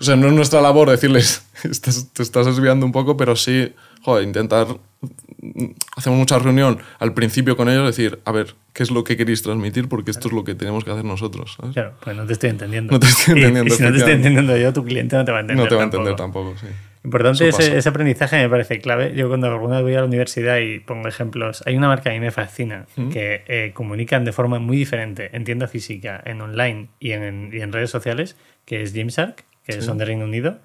[0.00, 3.72] O sea, no es nuestra labor decirles, estás, te estás desviando un poco, pero sí,
[4.04, 4.66] joder, intentar...
[5.96, 9.42] Hacemos mucha reunión al principio con ellos, decir, a ver, ¿qué es lo que queréis
[9.42, 9.88] transmitir?
[9.88, 11.74] Porque esto es lo que tenemos que hacer nosotros, ¿sabes?
[11.74, 12.92] Claro, pues no te estoy entendiendo.
[12.92, 15.32] No te estoy entendiendo, Y, si no te estoy entendiendo yo, tu cliente no te
[15.32, 16.66] va a entender No te va a entender tampoco, sí.
[17.04, 19.14] Importante ese, ese aprendizaje me parece clave.
[19.14, 22.10] Yo cuando alguna vez voy a la universidad y pongo ejemplos, hay una marca que
[22.10, 26.40] a mí me fascina, que eh, comunican de forma muy diferente en tienda física, en
[26.40, 30.60] online y en, y en redes sociales, que es Gymshark, que son de Reino Unido.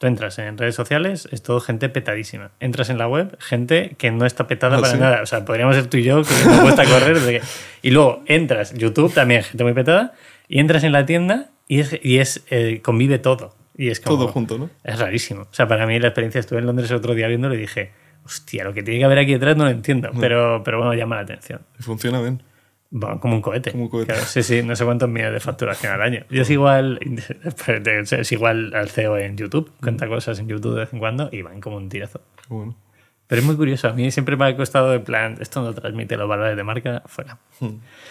[0.00, 2.52] Tú entras en redes sociales, es todo gente petadísima.
[2.58, 4.98] Entras en la web, gente que no está petada Ah, para ¿sí?
[4.98, 5.20] nada.
[5.22, 7.18] O sea, podríamos ser tú y yo, que nos cuesta correr.
[7.18, 7.42] que-
[7.82, 10.14] Y luego entras, YouTube también, gente muy petada,
[10.48, 13.54] y entras en la tienda y es, y es eh, convive todo.
[13.76, 14.70] Y es como, Todo junto, ¿no?
[14.84, 15.42] es rarísimo.
[15.42, 17.92] O sea, para mí la experiencia, estuve en Londres el otro día viéndolo y dije,
[18.24, 21.16] hostia, lo que tiene que haber aquí detrás no lo entiendo, pero, pero bueno, llama
[21.16, 21.60] la atención.
[21.78, 22.42] Funciona bien.
[22.92, 23.70] Va como un cohete.
[23.70, 24.12] Como un cohete.
[24.12, 26.24] Claro, sí, sí, no sé cuántos millones de facturación al año.
[26.28, 26.98] Yo sigo al,
[28.10, 31.42] es igual al CEO en YouTube, cuenta cosas en YouTube de vez en cuando y
[31.42, 32.20] van como un tirazo.
[32.48, 32.76] Bueno.
[33.28, 36.16] Pero es muy curioso, a mí siempre me ha costado de plan, esto no transmite
[36.16, 37.38] los valores de marca, fuera.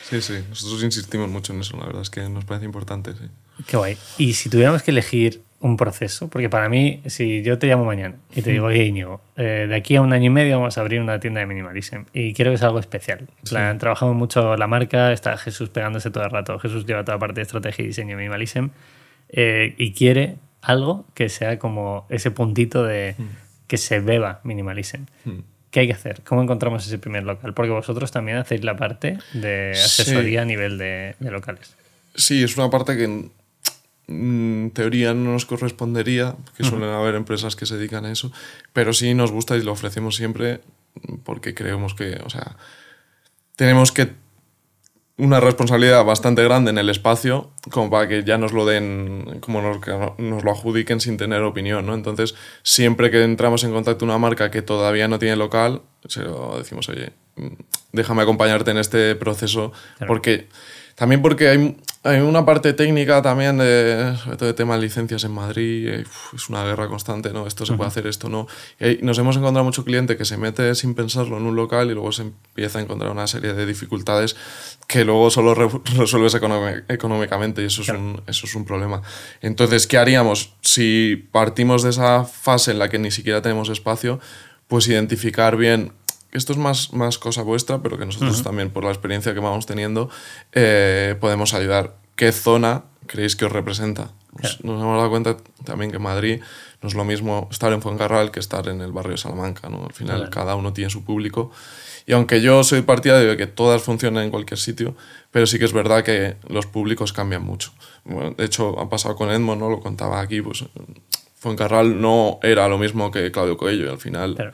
[0.01, 0.45] Sí, sí.
[0.47, 3.25] Nosotros insistimos mucho en eso, la verdad es que nos parece importante, sí.
[3.67, 3.97] Qué guay.
[4.17, 8.15] Y si tuviéramos que elegir un proceso, porque para mí, si yo te llamo mañana
[8.33, 10.81] y te digo, oye Íñigo, eh, de aquí a un año y medio vamos a
[10.81, 13.19] abrir una tienda de minimalism y quiero que sea algo especial.
[13.19, 17.15] En plan, Trabajamos mucho la marca, está Jesús pegándose todo el rato, Jesús lleva toda
[17.15, 18.67] la parte de estrategia y diseño de minimalism
[19.29, 23.15] eh, y quiere algo que sea como ese puntito de
[23.67, 25.03] que se beba minimalism.
[25.71, 26.21] ¿Qué hay que hacer?
[26.23, 27.53] ¿Cómo encontramos ese primer local?
[27.53, 30.01] Porque vosotros también hacéis la parte de Sí.
[30.03, 31.75] asesoría a nivel de, de locales.
[32.15, 33.29] Sí, es una parte que
[34.09, 38.31] en mm, teoría no nos correspondería, porque suelen haber empresas que se dedican a eso,
[38.73, 40.61] pero sí nos gusta y lo ofrecemos siempre
[41.23, 42.57] porque creemos que, o sea,
[43.55, 44.09] tenemos que
[45.17, 49.61] una responsabilidad bastante grande en el espacio como para que ya nos lo den, como
[49.61, 51.93] nos, que nos lo adjudiquen sin tener opinión, ¿no?
[51.93, 56.23] Entonces, siempre que entramos en contacto con una marca que todavía no tiene local, se
[56.23, 57.47] lo decimos, oye, mm,
[57.91, 59.73] déjame acompañarte en este proceso,
[60.07, 60.47] porque
[60.99, 65.23] también porque hay, hay una parte técnica también de, sobre todo de tema de licencias
[65.23, 66.03] en Madrid, eh,
[66.35, 67.47] es una guerra constante, ¿no?
[67.47, 68.47] Esto se puede hacer, esto no.
[68.81, 71.93] Y nos hemos encontrado mucho cliente que se mete sin pensarlo en un local y
[71.93, 74.35] luego se empieza a encontrar una serie de dificultades
[74.87, 79.01] que luego solo re- resuelves económi- económicamente y eso es, un, eso es un problema.
[79.41, 84.19] Entonces, ¿qué haríamos si partimos de esa fase en la que ni siquiera tenemos espacio?
[84.67, 85.93] Pues identificar bien
[86.31, 89.65] esto es más, más cosa vuestra, pero que nosotros también, por la experiencia que vamos
[89.65, 90.09] teniendo,
[90.53, 91.95] eh, podemos ayudar.
[92.15, 94.11] ¿Qué zona creéis que os representa?
[94.41, 96.41] Nos, nos hemos dado cuenta también que Madrid
[96.81, 99.69] no es lo mismo estar en Fuencarral que estar en el barrio de Salamanca.
[99.69, 99.85] ¿no?
[99.85, 100.31] Al final, Claro.
[100.31, 101.51] cada uno tiene su público.
[102.05, 104.95] Y aunque yo soy partidario de que todas funcionen en cualquier sitio,
[105.31, 107.71] pero sí que es verdad que los públicos cambian mucho.
[108.05, 109.69] Bueno, de hecho, ha pasado con Edmond, ¿no?
[109.69, 110.63] lo contaba aquí, pues
[111.35, 114.53] Fuencarral no era lo mismo que Claudio Coello y al final Claro.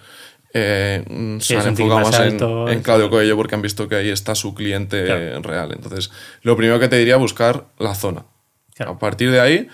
[0.58, 1.04] Eh,
[1.42, 3.96] se es han enfocado más en, alto, en es- Claudio Coello porque han visto que
[3.96, 5.42] ahí está su cliente Claro.
[5.42, 5.72] real.
[5.74, 6.12] Entonces,
[6.44, 8.26] lo primero que te diría buscar la zona.
[8.74, 8.94] Claro.
[8.94, 9.68] A partir de ahí,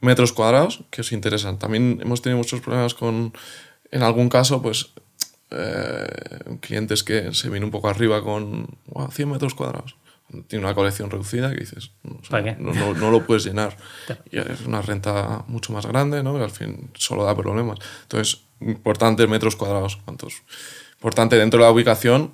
[0.00, 1.58] metros cuadrados que os interesan.
[1.60, 3.32] También hemos tenido muchos problemas con,
[3.92, 4.90] en algún caso, pues,
[5.50, 6.06] eh,
[6.60, 9.94] clientes que se vienen un poco arriba con "Guau, 100 metros cuadrados.
[10.46, 12.56] Tiene una colección reducida que dices, o sea.
[12.58, 13.76] No, no- no lo puedes llenar.
[14.30, 16.38] Y es una renta mucho más grande, ¿no?
[16.38, 17.78] Y al fin solo da problemas.
[18.02, 19.96] Entonces, importante metros cuadrados.
[20.04, 20.42] ¿Cuántos?
[20.94, 22.32] Importante dentro de la ubicación,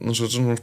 [0.00, 0.60] nosotros nos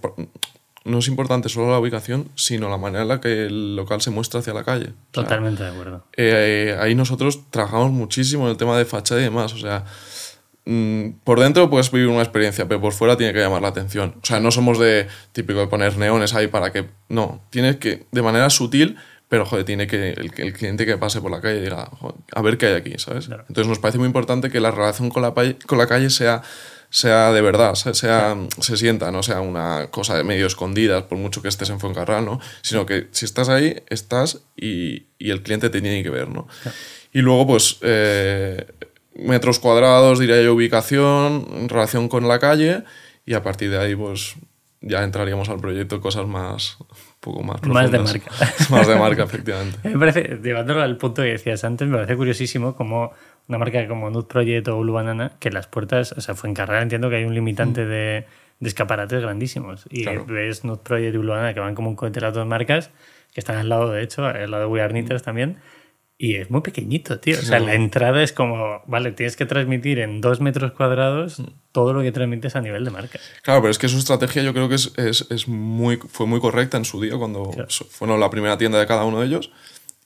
[0.86, 4.10] no es importante solo la ubicación, sino la manera en la que el local se
[4.10, 4.86] muestra hacia la calle.
[4.86, 6.06] O sea, Totalmente de acuerdo.
[6.16, 9.52] eh, ahí nosotros trabajamos muchísimo en el tema de fachada y demás.
[9.54, 9.84] O sea,
[10.68, 14.16] mm, por dentro puedes vivir una experiencia, pero por fuera tiene que llamar la atención.
[14.22, 16.86] O sea, no somos de típico de poner neones ahí para que.
[17.10, 18.98] No, tienes que, de manera sutil,
[19.30, 20.12] pero joder, tiene que.
[20.12, 22.94] El, el cliente que pase por la calle diga, "Joder, a ver qué hay aquí,
[22.98, 23.28] ¿sabes?
[23.28, 23.46] Claro.
[23.48, 26.42] Entonces nos parece muy importante que la relación con la, con la calle sea
[26.90, 31.18] sea de verdad, se- sea, se sienta, no sea una cosa de medio escondida, por
[31.18, 32.40] mucho que estés en Fuencarral, ¿no?
[32.62, 36.48] Sino que si estás ahí, estás y, y el cliente te tiene que ver, ¿no?
[37.12, 38.66] Y luego, pues, eh,
[39.18, 42.84] metros cuadrados, diría yo, ubicación, en relación con la calle,
[43.26, 44.36] y a partir de ahí, pues,
[44.82, 46.88] ya entraríamos al proyecto cosas más, un
[47.20, 48.30] poco más Más de profundas.
[48.38, 48.54] marca.
[48.70, 49.78] más de marca, efectivamente.
[49.90, 53.12] Me parece, llevándolo al punto que decías antes, me parece curiosísimo como
[53.48, 56.54] una marca como Nude Project o Blue Banana, que las puertas, o sea, fue en
[56.54, 58.26] carrera, entiendo que hay un limitante de,
[58.60, 59.86] de escaparates grandísimos.
[59.90, 60.04] Y Mm.
[60.04, 60.26] Claro.
[60.28, 62.92] ves Nude Project y Blue Banana que van como un cohete las dos marcas,
[63.34, 65.58] que están al lado, de hecho, al lado de We Are Knitters también.
[66.20, 67.38] Y es muy pequeñito, tío.
[67.38, 67.68] O sea, No.
[67.68, 71.44] la entrada es como, vale, tienes que transmitir en dos metros cuadrados Mm.
[71.72, 73.20] todo lo que transmites a nivel de marca.
[73.44, 76.40] Claro, pero es que su estrategia yo creo que es, es, es muy, fue muy
[76.40, 77.68] correcta en su día cuando Claro.
[77.90, 79.52] fueron la primera tienda de cada uno de ellos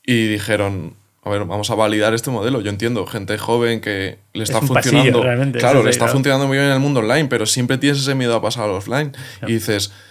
[0.06, 2.60] y dijeron, a ver, vamos a validar este modelo.
[2.60, 5.21] Yo entiendo, gente joven que le está funcionando.
[5.21, 6.13] claro, le está claro.
[6.13, 8.71] funcionando muy bien en el mundo online, pero siempre tienes ese miedo a pasar al
[8.71, 9.13] offline.
[9.47, 10.11] Y dices, "Pf,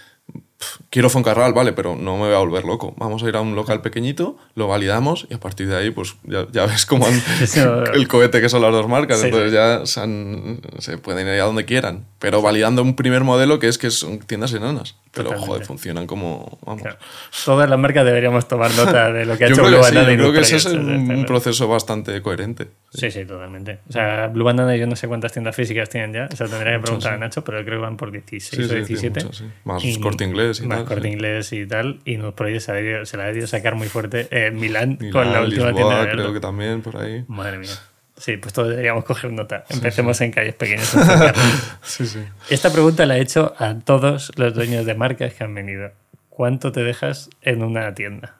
[0.89, 2.93] quiero Foncarral, vale, pero no me voy a volver loco.
[2.97, 6.15] Vamos a ir a un local pequeñito, lo validamos y a partir de ahí, pues
[6.23, 7.21] ya, ya ves cómo han-
[7.93, 9.19] el cohete que son las dos marcas.
[9.19, 12.05] Sí, entonces ya se, han- se pueden ir a donde quieran.
[12.19, 14.95] Pero validando un primer modelo que es que son tiendas enanas.
[15.11, 15.47] Pero, Totalmente.
[15.47, 16.57] joder, funcionan como.
[16.65, 16.81] Vamos.
[16.83, 16.97] Claro.
[17.43, 19.93] Todas las marcas deberíamos tomar nota de lo que ha Yo hecho Blue que sí,
[19.95, 22.69] yo y creo que ese es un, proceso bastante coherente.
[22.93, 23.79] Sí, sí, totalmente.
[23.89, 26.29] O sea, Blue Banana yo no sé cuántas tiendas físicas tienen ya.
[26.31, 28.67] O sea, tendría que preguntar a Nacho, pero creo que van por 16 Sí, o
[28.69, 29.11] sí, 17.
[29.11, 29.45] tiene muchas, sí.
[29.65, 31.13] Más Corte Inglés y Más tal, corte sí.
[31.13, 31.99] inglés y tal.
[32.05, 34.55] Y Nude Project se, la ha debido- se la ha debido sacar muy fuerte en
[34.57, 37.23] Milán, Milán, con la última Lisboa, tienda de creo que también por ahí.
[37.27, 37.69] Madre mía.
[38.17, 39.63] Sí, pues todos deberíamos coger nota.
[39.69, 40.95] Empecemos en calles pequeñas.
[41.81, 42.19] Sí, sí.
[42.49, 45.91] Esta pregunta la he hecho a todos los dueños de marcas que han venido.
[46.29, 48.35] ¿Cuánto te dejas en una tienda?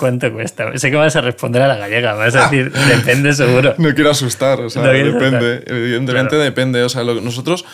[0.00, 0.76] ¿Cuánto cuesta?
[0.78, 3.74] Sé que vas a responder a la gallega, vas a decir, depende seguro.
[3.78, 5.26] No quiero asustar, o sea, No depende.
[5.56, 5.74] asustar.
[5.74, 6.44] Evidentemente Claro.
[6.44, 6.82] depende.
[6.82, 7.64] O sea, lo- nosotros.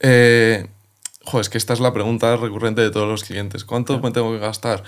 [0.00, 0.66] Eh,
[1.28, 3.64] joder, es que esta es la pregunta recurrente de todos los clientes.
[3.64, 4.82] ¿Cuánto me tengo que gastar?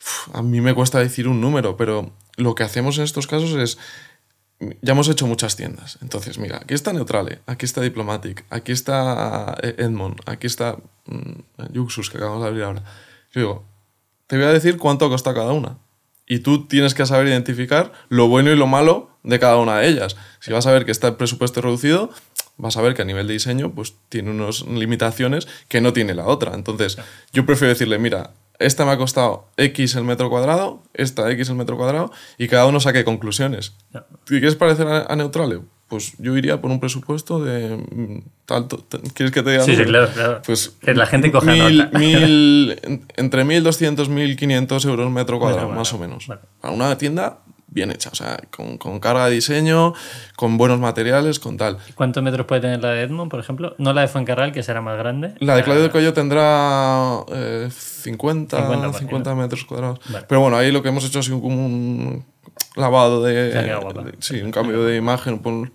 [0.00, 3.52] Uf, a mí me cuesta decir un número, pero lo que hacemos en estos casos
[3.54, 3.78] es.
[4.82, 5.98] Ya hemos hecho muchas tiendas.
[6.02, 11.72] Entonces, mira, aquí está Neutrale, aquí está Diplomatic, aquí está eh, Edmond, aquí está mm,
[11.72, 12.82] Yuxus, que acabamos de abrir ahora.
[13.32, 13.64] Yo digo,
[14.26, 15.78] te voy a decir cuánto cuesta cada una.
[16.26, 19.88] Y tú tienes que saber identificar lo bueno y lo malo de cada una de
[19.88, 20.16] ellas.
[20.40, 22.10] Si vas a ver que está el presupuesto reducido,
[22.58, 26.14] vas a ver que a nivel de diseño pues tiene unas limitaciones que no tiene
[26.14, 26.54] la otra.
[26.54, 26.98] Entonces,
[27.32, 31.54] yo prefiero decirle, mira, esta me ha costado X el metro cuadrado, esta X el
[31.54, 33.74] metro cuadrado, y cada uno saque conclusiones.
[33.92, 34.02] No.
[34.24, 35.60] ¿Te quieres parecer a, a Neutrale?
[35.86, 39.62] Pues yo iría por un presupuesto de mm, tal, to- t- ¿Quieres que te diga?
[39.62, 40.42] Sí, sí, claro, claro.
[40.44, 41.98] Pues Que la gente coja mil, nota.
[41.98, 46.26] mil- en- entre 1.200 y 1.500 euros metro cuadrado, más o menos.
[46.60, 47.38] Para una tienda
[47.78, 49.94] bien hecha, o sea, con, con carga de diseño,
[50.36, 51.78] con buenos materiales, con tal.
[51.94, 53.74] ¿Cuántos metros puede tener la de Edmond, por ejemplo?
[53.78, 55.34] No la de Fuencarral, que será más grande.
[55.40, 60.00] La de Claudio del Coyo tendrá eh, 50, 50 50, por metros cuadrados.
[60.08, 60.26] Vale.
[60.28, 62.24] Pero bueno, ahí lo que hemos hecho ha sido como un
[62.76, 63.50] lavado de...
[63.52, 65.70] De- sí, un cambio de imagen, un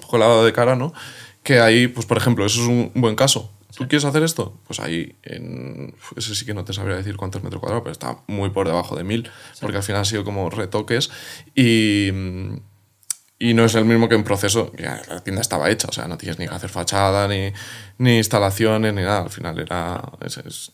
[0.00, 0.92] poco lavado de cara, ¿no?
[1.42, 3.50] Que ahí, pues por ejemplo, eso es un buen caso.
[3.78, 4.58] ¿Tú quieres hacer esto?
[4.66, 8.18] Pues ahí, en, ese sí que no te sabría decir cuántos metros cuadrados, pero está
[8.26, 11.10] muy por debajo de mil, porque al final han sido como retoques
[11.54, 12.10] y...
[13.40, 16.08] Y no es el mismo que en proceso, ya la tienda estaba hecha, o sea,
[16.08, 17.52] no tienes ni que hacer fachada, ni,
[17.98, 19.22] ni instalaciones, ni nada.
[19.22, 20.72] Al final era, es, es-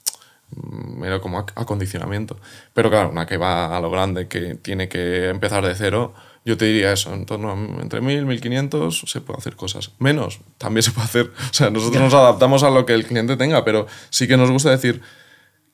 [0.50, 2.38] mm, era como ac- acondicionamiento.
[2.72, 6.14] Pero claro, una que va a lo grande, que tiene que empezar de cero,
[6.44, 9.92] yo te diría eso, en torno a entre 1000, 1500 se puede hacer cosas.
[9.98, 11.32] Menos, también se puede hacer.
[11.50, 14.50] O sea, nosotros nos adaptamos a lo que el cliente tenga, pero sí que nos
[14.50, 15.00] gusta decir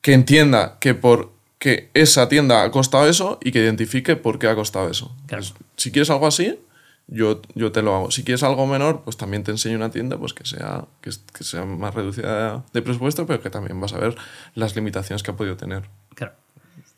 [0.01, 4.47] que entienda que por que esa tienda ha costado eso y que identifique por qué
[4.47, 5.15] ha costado eso.
[5.27, 5.43] Claro.
[5.43, 6.57] Pues, si quieres algo así,
[7.05, 8.09] yo, yo te lo hago.
[8.09, 11.43] Si quieres algo menor, pues también te enseño una tienda pues que sea, que, que
[11.43, 14.15] sea más reducida de presupuesto, pero que también vas a ver
[14.55, 15.83] las limitaciones que ha podido tener.
[16.15, 16.33] Claro.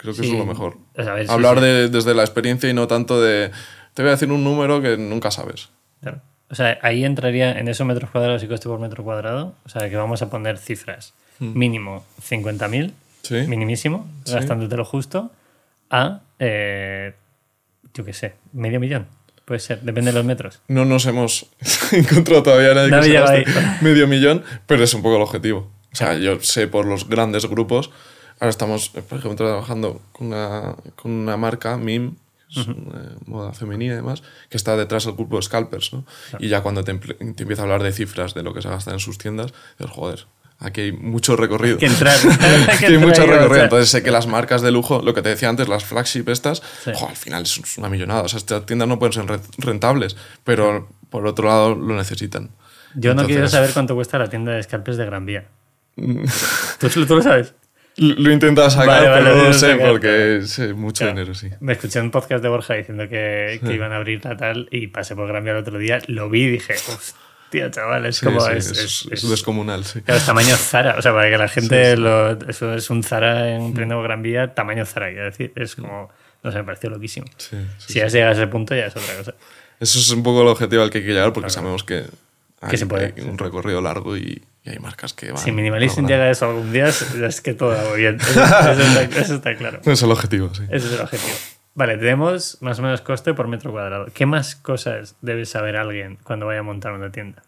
[0.03, 0.25] Creo que Sí.
[0.27, 0.77] eso es lo mejor.
[0.97, 1.63] A ver, Hablar sí.
[1.65, 3.49] de- desde la experiencia y no tanto de...
[3.95, 5.69] Te voy a decir un número que nunca sabes.
[6.01, 6.19] Claro.
[6.51, 9.55] O sea, ahí entraría en esos metros cuadrados y coste por metro cuadrado.
[9.65, 11.13] O sea, que vamos a poner cifras.
[11.39, 11.57] Hmm.
[11.57, 12.91] Mínimo 50.000
[13.23, 13.35] Sí.
[13.47, 15.31] minimísimo, gastándote lo justo,
[15.89, 17.13] a, eh,
[17.93, 19.07] yo qué sé, medio millón.
[19.45, 20.59] Puede ser, depende de los metros.
[20.67, 21.47] No nos hemos
[21.91, 23.45] encontrado todavía nadie No que se gaste
[23.81, 25.71] medio millón, pero es un poco el objetivo.
[25.91, 27.91] O sea, yo sé por los grandes grupos,
[28.39, 32.15] ahora estamos, eh, por ejemplo, trabajando con una, con una marca, MIM,
[32.53, 36.05] que es una moda femenina y demás, que está detrás del grupo de scalpers, ¿no?
[36.39, 38.91] Y ya cuando te, te empieza a hablar de cifras de lo que se gasta
[38.91, 40.25] en sus tiendas, dices, joder,
[40.59, 41.77] aquí hay mucho recorrido.
[41.79, 42.15] Que entrar.
[42.87, 43.53] Hay mucho entrar ahí, o recorrido.
[43.55, 46.29] sea, Entonces sé que las marcas de lujo, lo que te decía antes, las flagship
[46.29, 46.91] estas, Sí.
[46.93, 48.21] jo, al final es una millonada.
[48.21, 52.51] O sea, estas tiendas no pueden ser re- rentables, pero por otro lado lo necesitan.
[52.95, 55.47] Yo no quiero saber cuánto cuesta la tienda de scalpers de Gran Vía.
[56.79, 57.53] ¿Tú, tú lo sabes?
[57.97, 61.13] Lo he intentado sacar, Vale, vale, pero no lo sé sacar, porque sé mucho Claro.
[61.19, 61.49] dinero, sí.
[61.59, 64.87] Me escuché un podcast de Borja diciendo que, que iban a abrir la tal y
[64.87, 68.25] pasé por Gran Vía el otro día, lo vi y dije, hostia, chaval, es Sí,
[68.25, 68.41] como.
[68.41, 70.01] sí, es, es, es- es es- descomunal, sí.
[70.01, 72.01] Claro, es tamaño Zara, o sea, para que la gente Sí, sí.
[72.01, 72.31] lo.
[72.49, 75.51] Eso es un Zara en pleno Gran Vía, tamaño Zara, quiero decir.
[75.55, 76.09] Es como.
[76.43, 77.25] No sé, me pareció loquísimo.
[77.37, 79.33] Sí, sí, si ya llega a ese punto, ya es otra cosa.
[79.79, 82.03] Eso es un poco el objetivo al que hay que llegar porque sabemos que
[82.63, 85.37] hay, Que se puede, hay un recorrido largo y, y hay marcas que van.
[85.37, 88.15] Si Minimalism llega a eso algún día, es, que todo va muy bien.
[88.15, 89.81] Eso, eso está, eso está claro.
[89.85, 90.63] Es el objetivo, sí.
[90.69, 91.33] Ese es el objetivo.
[91.75, 94.05] Vale, tenemos más o menos coste por metro cuadrado.
[94.13, 97.41] ¿Qué más cosas debe saber alguien cuando vaya a montar una tienda?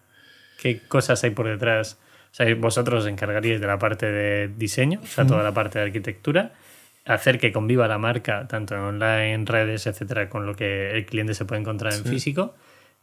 [0.59, 1.99] ¿Qué cosas hay por detrás?
[2.31, 5.79] O sea, vosotros os encargaríais de la parte de diseño, o sea, toda la parte
[5.79, 6.53] de arquitectura,
[7.05, 11.33] hacer que conviva la marca, tanto en online, redes, etcétera, con lo que el cliente
[11.33, 12.55] se puede encontrar en físico.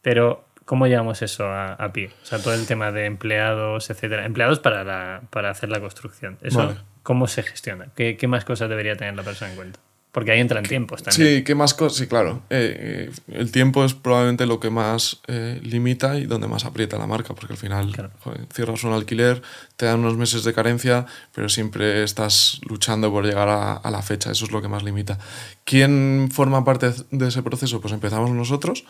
[0.02, 2.08] Pero, ¿cómo llevamos eso a, a pie?
[2.22, 4.24] O sea, todo el tema de empleados, etcétera.
[4.24, 6.38] Empleados para, la, para hacer la construcción.
[6.40, 6.78] ¿Eso Vale.
[7.02, 7.88] cómo se gestiona?
[7.94, 9.80] ¿Qué, qué más cosas debería tener la persona en cuenta?
[10.12, 11.28] Porque ahí entran tiempos también.
[11.38, 11.98] Sí, ¿qué más cosas?
[11.98, 12.42] Sí, claro.
[12.48, 16.96] Eh, eh, el tiempo es probablemente lo que más eh, limita y donde más aprieta
[16.96, 18.10] la marca, porque al final Claro.
[18.20, 19.42] joder, cierras un alquiler,
[19.76, 21.04] te dan unos meses de carencia,
[21.34, 24.30] pero siempre estás luchando por llegar a, a la fecha.
[24.30, 25.18] Eso es lo que más limita.
[25.64, 27.80] ¿Quién forma parte de ese proceso?
[27.82, 28.84] Pues empezamos nosotros.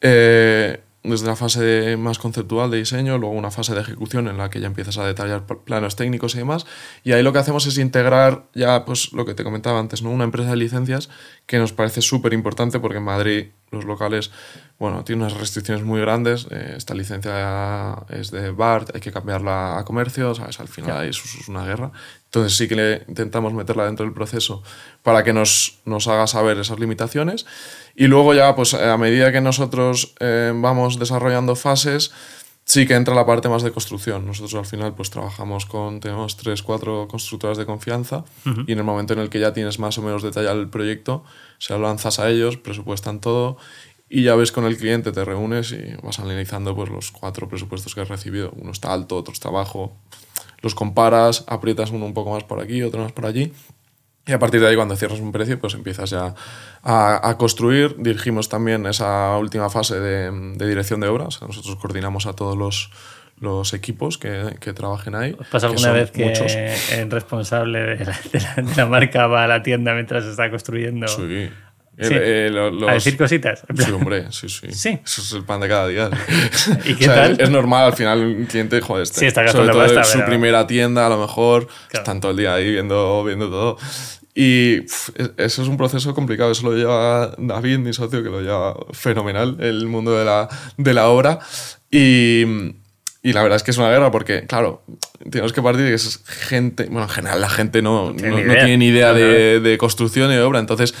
[0.00, 4.50] eh, desde la fase más conceptual de diseño, luego una fase de ejecución en la
[4.50, 6.64] que ya empiezas a detallar pl- planos técnicos y demás.
[7.02, 10.10] Y ahí lo que hacemos es integrar ya, pues lo que te comentaba antes, ¿no?
[10.10, 11.08] una empresa de licencias
[11.46, 14.30] que nos parece súper importante porque en Madrid los locales,
[14.78, 16.46] bueno, tienen unas restricciones muy grandes.
[16.50, 20.60] eh, esta licencia es de BART, hay que cambiarla a comercio, ¿sabes?
[20.60, 21.90] Al final eso es una guerra.
[22.26, 24.62] Entonces sí que le intentamos meterla dentro del proceso
[25.02, 27.46] para que nos, nos haga saber esas limitaciones.
[27.94, 32.12] Y luego ya, pues a medida que nosotros eh, vamos desarrollando fases,
[32.64, 34.26] sí que entra la parte más de construcción.
[34.26, 38.24] Nosotros al final pues trabajamos con, tenemos tres, cuatro constructoras de confianza
[38.66, 41.24] y en el momento en el que ya tienes más o menos detallado el proyecto,
[41.58, 43.56] se lo lanzas a ellos, presupuestan todo
[44.08, 47.94] y ya ves con el cliente, te reúnes y vas analizando pues los cuatro presupuestos
[47.94, 48.52] que has recibido.
[48.56, 49.96] Uno está alto, otro está bajo.
[50.60, 53.52] Los comparas, aprietas uno un poco más por aquí, otro más por allí
[54.26, 56.34] y a partir de ahí, cuando cierras un precio, pues empiezas ya
[56.82, 57.96] a, a construir.
[57.98, 61.28] Dirigimos también esa última fase de, de dirección de obras.
[61.28, 62.90] O sea, nosotros coordinamos a todos los,
[63.40, 65.34] los equipos que, que trabajen ahí.
[65.38, 66.52] ¿Os pasa alguna vez que muchos.
[66.54, 70.48] el responsable de la, de la- de la marca va a la tienda mientras está
[70.50, 71.50] construyendo Sí.
[72.00, 72.14] Sí.
[72.14, 73.62] El- eh, lo- los- a decir cositas?
[73.76, 74.72] Sí, hombre, sí, sí.
[74.72, 74.98] Sí.
[75.04, 76.10] Eso es el pan de cada día.
[76.86, 77.40] ¿Y qué O sea, tal?
[77.40, 80.28] Es, normal, al final, un cliente, joder, este, Sí, está sobre todo pasta, su pero-
[80.30, 82.02] primera tienda, a lo mejor, Claro.
[82.02, 83.76] están todo el día ahí viendo, viendo todo.
[84.34, 88.30] Y pf, es- eso es un proceso complicado, eso lo lleva David, mi socio, que
[88.30, 91.40] lo lleva fenomenal, el mundo de la, de la obra.
[91.90, 92.44] Y,
[93.22, 94.82] y la verdad es que es una guerra porque, claro,
[95.30, 98.36] tenemos que partir de que es gente, bueno, en general la gente no, tiene no-
[98.38, 98.64] ni no idea.
[98.64, 100.94] tiene ni idea de, de construcción y de obra, entonces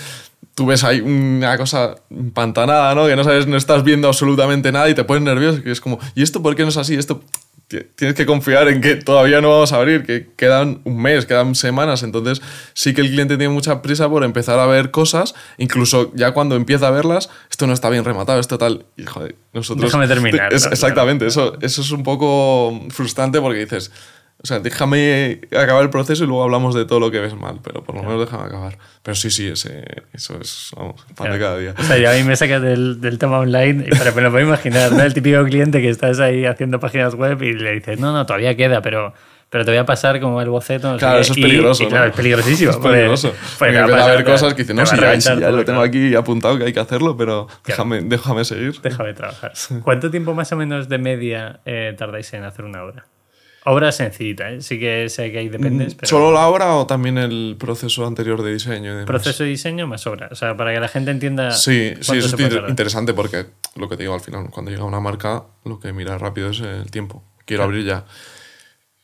[0.54, 3.06] tú ves ahí una cosa empantanada, ¿no?
[3.06, 5.98] Que no sabes, no estás viendo absolutamente nada y te pones nervioso, que es como,
[6.14, 6.94] ¿y esto por qué no es así?
[6.94, 7.22] Esto
[7.68, 11.24] ti- tienes que confiar en que todavía no vamos a abrir, que quedan un mes,
[11.24, 12.42] quedan semanas, entonces
[12.74, 16.54] sí que el cliente tiene mucha prisa por empezar a ver cosas, incluso ya cuando
[16.54, 19.86] empieza a verlas, esto no está bien rematado, esto tal, y joder, nosotros...
[19.86, 23.90] Déjame terminar, exactamente, eso, eso es un poco frustrante porque dices...
[24.42, 27.60] O sea, déjame acabar el proceso y luego hablamos de todo lo que ves mal,
[27.62, 28.76] pero por lo menos déjame acabar.
[29.02, 31.74] Pero sí, sí, ese, eso es, vamos, pan de cada día.
[31.78, 34.44] O sea, ya a mí me sacas del, del tema online, pero me lo puedo
[34.44, 35.02] imaginar, ¿no?
[35.02, 38.56] El típico cliente que estás ahí haciendo páginas web y le dices, no, no, todavía
[38.56, 39.14] queda, pero,
[39.48, 40.90] pero te voy a pasar como el boceto.
[40.92, 41.20] no Claro, qué".
[41.22, 41.82] eso es Y- peligroso.
[41.84, 42.10] y claro, ¿no?
[42.10, 42.70] es peligrosísimo.
[42.72, 43.28] Es peligroso.
[43.60, 45.64] porque Porque va a haber cosas que dicen, no, sí, ya, sí, ya todo, lo
[45.64, 45.82] tengo claro.
[45.82, 48.80] aquí apuntado que hay que hacerlo, pero déjame, déjame seguir.
[48.82, 49.52] Déjame trabajar.
[49.84, 53.06] ¿Cuánto tiempo más o menos de media eh, tardáis en hacer una obra?
[53.64, 54.60] Obra sencillita, ¿eh?
[54.60, 56.06] Sí que sé que ahí dependes, pero...
[56.06, 59.00] Mm, ¿Solo la obra o también el proceso anterior de diseño?
[59.00, 59.04] y?
[59.04, 60.28] Proceso de diseño más obra.
[60.32, 61.52] O sea, para que la gente entienda.
[61.52, 63.46] Sí, sí, eso es interesante porque
[63.76, 66.60] lo que te digo al final, cuando llega una marca, lo que mira rápido es
[66.60, 67.22] el tiempo.
[67.44, 68.04] Quiero abrir ya.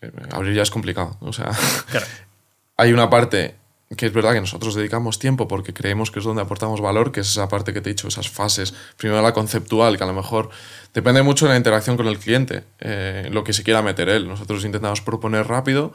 [0.01, 1.17] Eh, Abrir ya es complicado.
[1.21, 1.51] O sea,
[1.91, 2.07] Claro.
[2.77, 3.55] hay una parte
[3.97, 7.21] que es verdad que nosotros dedicamos tiempo porque creemos que es donde aportamos valor, que
[7.21, 8.75] es esa parte que te he dicho, esas fases.
[8.99, 10.51] Primero la conceptual, que a lo mejor
[10.93, 14.29] depende mucho de la interacción con el cliente, eh, lo que se quiera meter él.
[14.29, 15.95] Nosotros intentamos proponer rápido,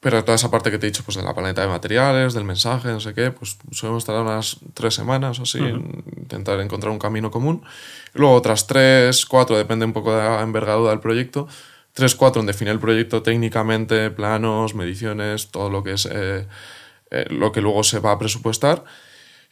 [0.00, 2.44] pero toda esa parte que te he dicho, pues de la paleta de materiales, del
[2.44, 6.98] mensaje, no sé qué, pues solemos estar unas tres semanas o así, intentar encontrar un
[6.98, 7.62] camino común.
[8.12, 11.46] luego otras tres, cuatro, depende un poco de la envergadura del proyecto.
[11.92, 16.08] Tres, cuatro en definir el proyecto técnicamente, planos, mediciones, todo lo que es...
[16.10, 16.46] Eh,
[17.10, 18.84] eh, lo que luego se va a presupuestar.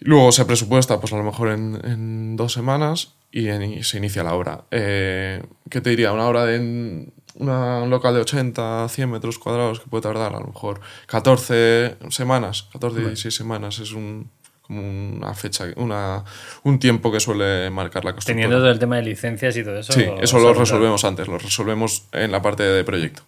[0.00, 3.48] Luego se presupuesta, pues a lo mejor en, en dos semanas y,
[3.82, 4.64] se inicia la obra.
[4.70, 6.12] Eh, ¿Qué te diría?
[6.12, 10.40] Una obra de una, un local de 80, 100 metros cuadrados que puede tardar a
[10.40, 13.78] lo mejor 14 semanas, 14, 16 semanas.
[13.78, 14.30] Es un,
[14.62, 16.24] como una fecha, una,
[16.62, 18.34] un tiempo que suele marcar la constructora.
[18.34, 19.92] Teniendo todo el tema de licencias y todo eso.
[19.92, 23.22] Sí, eso lo resolvemos antes, lo resolvemos en la parte de proyecto.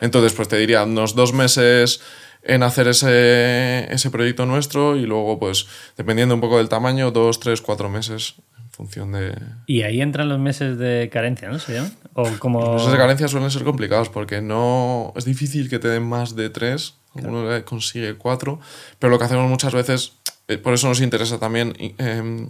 [0.00, 2.00] Entonces, pues te diría unos dos meses
[2.44, 7.40] en hacer ese, ese proyecto nuestro y luego, pues, dependiendo un poco del tamaño, dos,
[7.40, 9.34] tres, cuatro meses en función de...
[9.66, 11.58] Y ahí entran los meses de carencia, ¿no?
[11.58, 11.80] ¿Se
[12.12, 12.60] ¿O como...
[12.60, 15.12] Los meses de carencia suelen ser complicados porque no...
[15.16, 18.60] Es difícil que te den más de tres, uno consigue cuatro,
[18.98, 20.12] pero lo que hacemos muchas veces,
[20.48, 22.48] eh, por eso nos interesa también em,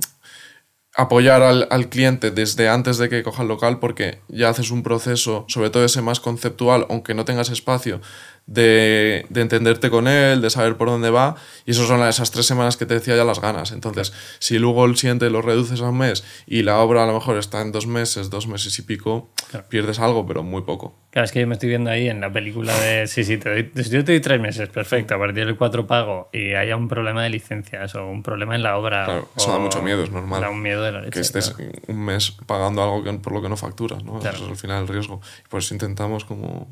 [0.96, 4.82] apoyar al, al, cliente desde antes de que coja el local porque ya haces un
[4.82, 8.00] proceso, sobre todo ese más conceptual, aunque no tengas espacio,
[8.46, 12.46] de, de, entenderte con él, de saber por dónde va, y eso son esas tres
[12.46, 13.72] semanas que te decía ya las ganas.
[13.72, 17.14] Entonces, si luego el siguiente lo reduces a un mes y la obra a lo
[17.14, 19.30] mejor está en dos meses, dos meses y pico,
[19.68, 20.94] pierdes algo, pero muy poco.
[21.10, 23.48] Claro, es que yo me estoy viendo ahí en la película de, sí, sí, te
[23.48, 26.88] doy, yo te doy tres meses, perfecto, a partir del cuatro pago y haya un
[26.88, 29.04] problema de licencias o un problema en la obra.
[29.04, 30.40] Claro, eso da mucho miedo, es normal.
[30.40, 31.54] Da un miedo de la leche, Que estés
[31.86, 34.18] un mes pagando algo que, por lo que no facturas, ¿no?
[34.18, 35.20] Eso es al final el riesgo.
[35.44, 36.68] Y por eso intentamos como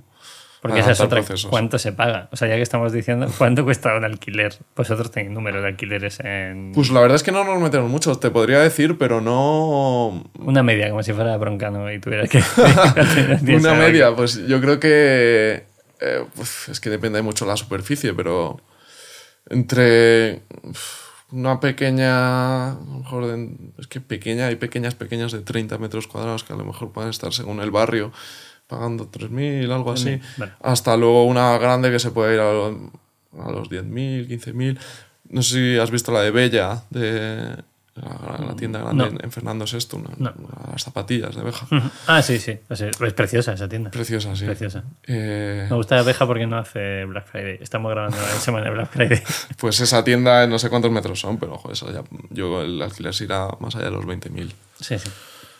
[0.62, 1.24] porque esa es otra.
[1.50, 2.28] ¿Cuánto se paga?
[2.30, 4.54] O sea, ya que estamos diciendo, ¿cuánto cuesta un alquiler?
[4.76, 6.70] Vosotros tenéis número de alquileres en.
[6.72, 10.24] Pues la verdad es que no nos metemos mucho, te podría decir, pero no.
[10.38, 12.38] Una media, como si fuera broncano y tuvieras que.
[13.56, 15.64] Una media, pues yo creo que.
[16.00, 16.24] Eh,
[16.70, 18.60] es que depende mucho la superficie, pero.
[19.50, 20.42] Entre.
[21.32, 22.70] Una pequeña.
[22.70, 23.36] A lo mejor.
[23.78, 27.10] es que pequeña, hay pequeñas, pequeñas de 30 metros cuadrados que a lo mejor pueden
[27.10, 28.12] estar según el barrio
[28.66, 30.20] pagando 3.000, algo así,
[30.60, 34.78] hasta luego una grande que se puede ir a, los 10.000, 15.000.
[35.30, 37.56] No sé si has visto la de Bella, de
[37.94, 40.34] la, tienda grande en Fernando VI, una,
[40.70, 41.66] las zapatillas de abeja.
[42.06, 43.90] Ah, sí, sí, es preciosa esa tienda.
[43.90, 44.46] Preciosa, sí.
[44.46, 44.84] Preciosa.
[45.06, 47.58] Eh, Me gusta la abeja porque no hace Black Friday.
[47.60, 49.22] Estamos grabando la semana de Black Friday.
[49.58, 53.12] Pues esa tienda, no sé cuántos metros son, pero ojo, eso ya, yo el alquiler
[53.12, 54.50] se irá más allá de los 20.000.
[54.80, 55.10] Sí, sí.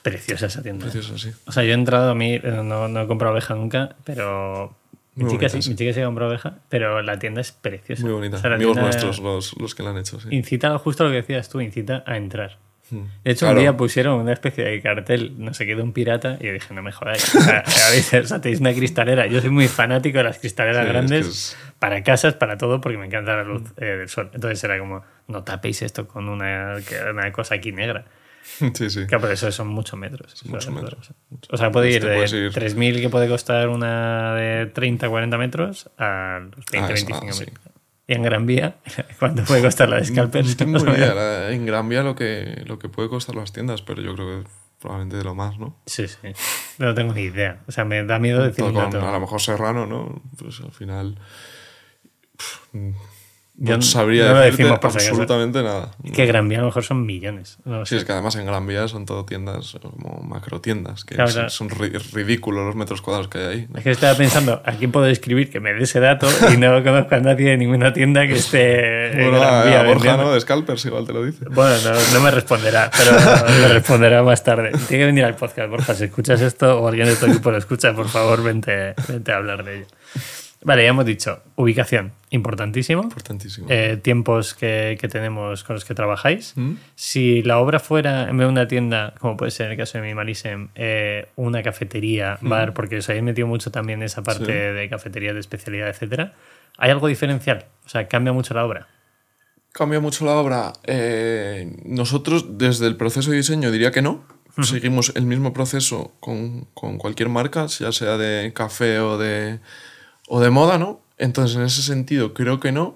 [0.03, 0.85] Preciosa esa tienda.
[0.85, 1.31] Preciosa, sí.
[1.47, 4.75] O sea, yo he entrado a mí, eh, no, no he comprado oveja nunca, pero
[5.15, 8.03] mi chica, sí, mi chica sí ha comprado oveja, pero la tienda es preciosa.
[8.03, 8.39] Muy bonita.
[8.43, 10.19] Amigos nuestros los, los, que la han hecho.
[10.19, 10.29] Sí.
[10.31, 12.57] Incita, justo lo que decías tú, incita a entrar.
[12.91, 13.05] Hmm.
[13.23, 16.39] De hecho, un día pusieron una especie de cartel, no sé qué, de un pirata,
[16.41, 17.35] y yo dije, no me jodáis.
[17.35, 17.63] O sea,
[18.23, 19.27] o sea, tenéis una cristalera.
[19.27, 23.37] Yo soy muy fanático de las cristaleras grandes para casas, para todo, porque me encanta
[23.37, 24.31] la luz eh, del sol.
[24.33, 26.77] Entonces era como, no tapéis esto con una,
[27.11, 28.07] una cosa aquí negra.
[28.75, 29.07] Sí, sí.
[29.07, 30.43] Claro, pero eso son muchos metros.
[30.47, 31.11] Muchos metros.
[31.51, 36.41] O sea, puede ir de 3.000 que puede costar una de 30, 40 metros a
[36.41, 37.51] los 20, 25 metros.
[38.07, 38.77] Y en Gran Vía,
[39.19, 40.49] ¿cuánto puede costar la de Scalpers?
[40.49, 41.51] No tengo idea.
[41.51, 44.49] En Gran Vía lo que, lo que puede costar las tiendas, pero yo creo que
[44.81, 45.77] probablemente de lo más, ¿no?
[45.87, 46.17] Sí, sí.
[46.79, 47.61] No tengo ni idea.
[47.69, 49.07] O sea, me da miedo decir un dato.
[49.07, 50.23] A lo mejor Serrano, ¿no?
[50.37, 51.17] Pues al final
[53.63, 55.93] no sabría decirte absolutamente nada.
[56.13, 57.59] Que Gran Vía a lo mejor son millones.
[57.85, 61.17] sí, es que además en Gran Vía son todo tiendas como macro tiendas, que
[61.49, 63.69] son, ridículos los metros cuadrados que hay ahí.
[63.75, 66.29] Es que estaba pensando, ¿a quién puedo escribir que me dé ese dato?
[66.53, 69.81] Y no conozco a nadie de ninguna tienda que esté bueno, en Gran Vía.
[69.81, 70.33] A Borja, ¿no?
[70.33, 71.45] De Scalpers igual te lo dice.
[71.51, 71.77] Bueno,
[72.13, 73.13] no, me responderá, pero
[73.61, 74.71] me responderá más tarde.
[74.89, 75.95] Tiene que venir al podcast, Borja.
[75.95, 79.37] Si escuchas esto o alguien de tu equipo lo escucha, por favor, vente, vente a
[79.37, 79.87] hablar de ello.
[80.65, 83.03] Vale, ya hemos dicho, ubicación, importantísimo.
[83.03, 83.67] Importantísimo.
[83.69, 86.53] Eh, tiempos que, que, tenemos con los que trabajáis.
[86.57, 86.75] ¿Mm?
[86.95, 89.99] Si la obra fuera, en vez de una tienda, como puede ser en el caso
[89.99, 92.49] de Minimalism, eh, una cafetería, ¿Mm?
[92.49, 96.35] bar, porque os habéis metido mucho también esa parte de cafetería de especialidad, etcétera,
[96.79, 97.67] ¿hay algo diferencial?
[97.85, 98.89] O sea, ¿cambia mucho la obra?
[99.73, 100.73] Cambia mucho la obra.
[100.85, 104.25] Eh, nosotros, desde el proceso de diseño, diría que no.
[104.63, 109.61] Seguimos el mismo proceso con, con cualquier marca, ya sea de café o de
[110.35, 111.03] o de moda, ¿no?
[111.19, 112.95] Entonces, en ese sentido, creo que no.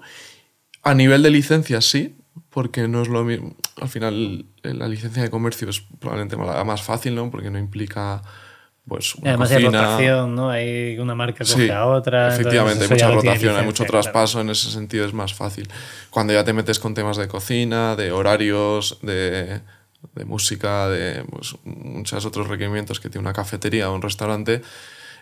[0.81, 2.15] A nivel de licencias, sí,
[2.49, 3.55] porque no es lo mismo.
[3.79, 7.29] Al final, la licencia de comercio es probablemente más fácil, ¿no?
[7.29, 8.23] Porque no implica
[8.87, 9.81] pues una además hay cocina.
[9.83, 10.49] rotación, ¿no?
[10.49, 12.33] Hay una marca coge Sí, a otra.
[12.33, 14.01] efectivamente, hay mucha rotación, hay mucho licencia, claro.
[14.03, 15.67] traspaso, en ese sentido es más fácil.
[16.09, 19.61] Cuando ya te metes con temas de cocina, de horarios, de,
[20.15, 24.63] de música, de pues, muchos otros requerimientos que tiene una cafetería o un restaurante,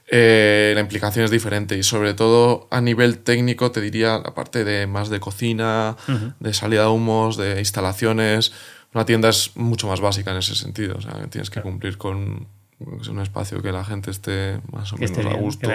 [0.08, 4.64] eh, la implicación es diferente y sobre todo a nivel técnico te diría la parte
[4.64, 5.96] de más de cocina,
[6.40, 8.52] de salida de humos, de instalaciones.
[8.94, 12.48] Una tienda es mucho más básica en ese sentido, o sea, tienes que cumplir con
[12.80, 15.68] un espacio que la gente esté más o Que menos a gusto.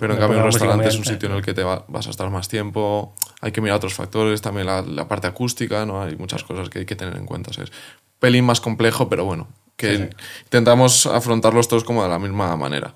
[0.00, 2.10] Pero en cambio un restaurante es un sitio en el que te va- vas a
[2.10, 6.02] estar más tiempo, hay que mirar otros factores, también la, la parte acústica, ¿no?
[6.02, 7.50] Hay muchas cosas que hay que tener en cuenta.
[7.50, 7.72] o sea, es
[8.18, 9.94] pelín más complejo, pero bueno, que
[10.44, 12.94] intentamos afrontarlos todos como de la misma manera.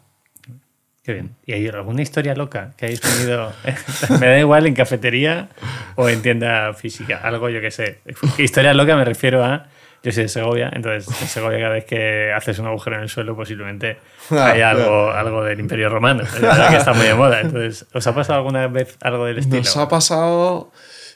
[1.05, 1.37] Qué bien.
[1.45, 3.53] ¿Y hay alguna historia loca que hayáis tenido?
[4.21, 5.51] me da igual en cafetería
[5.97, 7.19] o en tienda física.
[7.23, 7.99] Algo, yo que sé.
[8.39, 9.67] Historia loca me refiero a.
[10.03, 13.09] Yo soy de Segovia, entonces en Segovia cada vez que haces un agujero en el
[13.09, 13.97] suelo posiblemente
[14.31, 16.23] Ah, hay algo, algo del Imperio Romano.
[16.23, 17.41] Es verdad que está muy de moda.
[17.41, 19.59] Entonces, ¿os ha pasado alguna vez algo del estilo?
[19.59, 20.73] Nos ha pasado,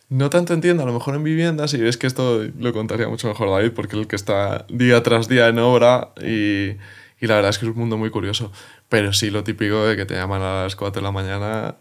[0.08, 3.28] no tanto entiendo, a lo mejor en viviendas, y ves que esto lo contaría mucho
[3.28, 6.76] mejor David, porque es el que está día tras día en obra y,
[7.20, 8.52] y la verdad es que es un mundo muy curioso.
[8.90, 11.74] Pero sí, lo típico de que te llaman a las 4 de la mañana,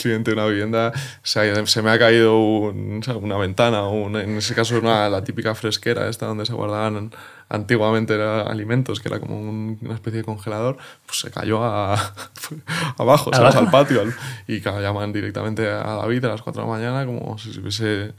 [0.00, 0.92] cliente de una vivienda,
[1.24, 5.08] se, ha- se me ha caído un- una ventana, o una- en ese caso una,
[5.08, 7.10] la típica fresquera, esta donde se guardaban
[7.48, 11.94] antiguamente era alimentos, que era como un- una especie de congelador, pues se cayó a,
[12.96, 13.56] abajo, ¿sabes?
[13.56, 13.58] Abajo.
[13.58, 14.00] al patio.
[14.02, 14.14] al-
[14.46, 17.58] y claro, llaman directamente a David a las 4 de la mañana como si se
[17.60, 18.12] hubiese...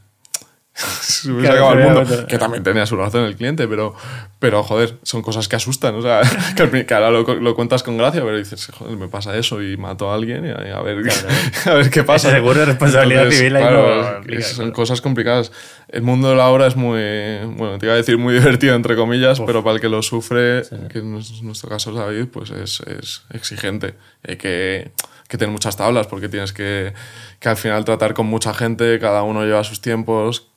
[0.76, 2.28] se hubiese Claro, acabado el mundo.
[2.28, 3.94] Que también tenía su razón el cliente, pero,
[4.40, 5.94] pero joder, son cosas que asustan.
[5.96, 6.22] O sea,
[6.58, 9.78] que, que ahora lo, lo cuentas con gracia, pero dices, joder, me pasa eso y
[9.78, 10.98] mato a alguien y a, ver,
[11.66, 12.32] a ver qué pasa.
[12.32, 14.74] Seguro de responsabilidad civil ahí claro, no son claro.
[14.74, 15.52] cosas complicadas.
[15.90, 17.00] El mundo de la obra es muy,
[17.56, 20.64] bueno, te iba a decir muy divertido, entre comillas, pero para el que lo sufre,
[20.92, 23.94] que en nues- nuestro caso es David, pues es, es exigente.
[24.28, 24.92] Hay que,
[25.28, 26.94] que tener muchas tablas porque tienes que,
[27.40, 30.52] que al final tratar con mucha gente, cada uno lleva sus tiempos.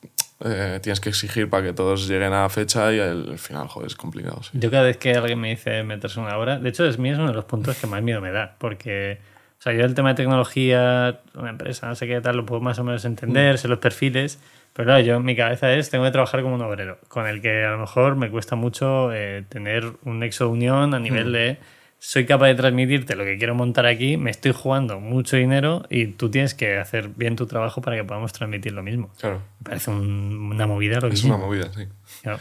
[0.45, 3.87] eh, tienes que exigir para que todos lleguen a fecha y al al final, joder,
[3.87, 4.43] es complicado.
[4.43, 4.51] sí.
[4.53, 7.17] Yo cada vez que alguien me dice meterse una hora, de hecho es mí es
[7.17, 9.19] uno de los puntos que más miedo me da, porque
[9.59, 12.61] o sea, yo el tema de tecnología, una empresa, no sé qué tal, lo puedo
[12.61, 14.39] más o menos entender, sé los perfiles,
[14.73, 17.63] pero claro, yo mi cabeza es, tengo que trabajar como un obrero, con el que
[17.63, 21.57] a lo mejor me cuesta mucho eh, tener un nexo de unión a nivel de
[21.99, 26.07] soy capaz de transmitirte lo que quiero montar aquí, me estoy jugando mucho dinero y
[26.07, 29.11] tú tienes que hacer bien tu trabajo para que podamos transmitir lo mismo.
[29.19, 31.87] Claro, Me parece un- una movida lo que es una movida, sí.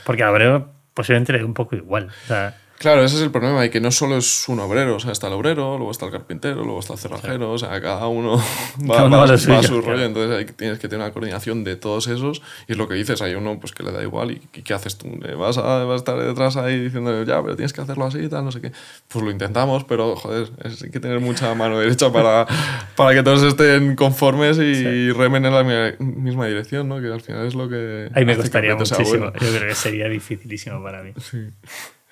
[0.04, 2.08] Porque al obrero posiblemente le dé un poco igual.
[2.24, 5.00] O sea, Claro, ese es el problema, y que no solo es un obrero, o
[5.00, 8.06] sea, está el obrero, luego está el carpintero, luego está el cerrajero, o sea, cada
[8.06, 8.36] uno
[8.82, 9.80] va, Cada uno va- va a va su claro.
[9.80, 12.94] rollo, entonces hay, tienes que tener una coordinación de todos esos, y es lo que
[12.94, 15.08] dices, hay uno pues que le da igual, y, y ¿qué haces tú?
[15.20, 18.18] ¿Le ¿Vas a, vas a estar detrás ahí diciendo, ya, pero tienes que hacerlo así
[18.18, 18.72] y tal, no sé qué?
[19.08, 22.46] Pues lo intentamos, pero joder, es- hay que tener mucha mano derecha para,
[22.96, 27.00] para que todos estén conformes y remen en la mi- misma dirección, ¿no?
[27.00, 28.10] Que al final es lo que...
[28.14, 29.30] ahí me sea muchísimo.
[29.30, 29.32] bueno.
[29.40, 31.12] Yo creo que sería dificilísimo para mí.
[31.20, 31.38] Sí.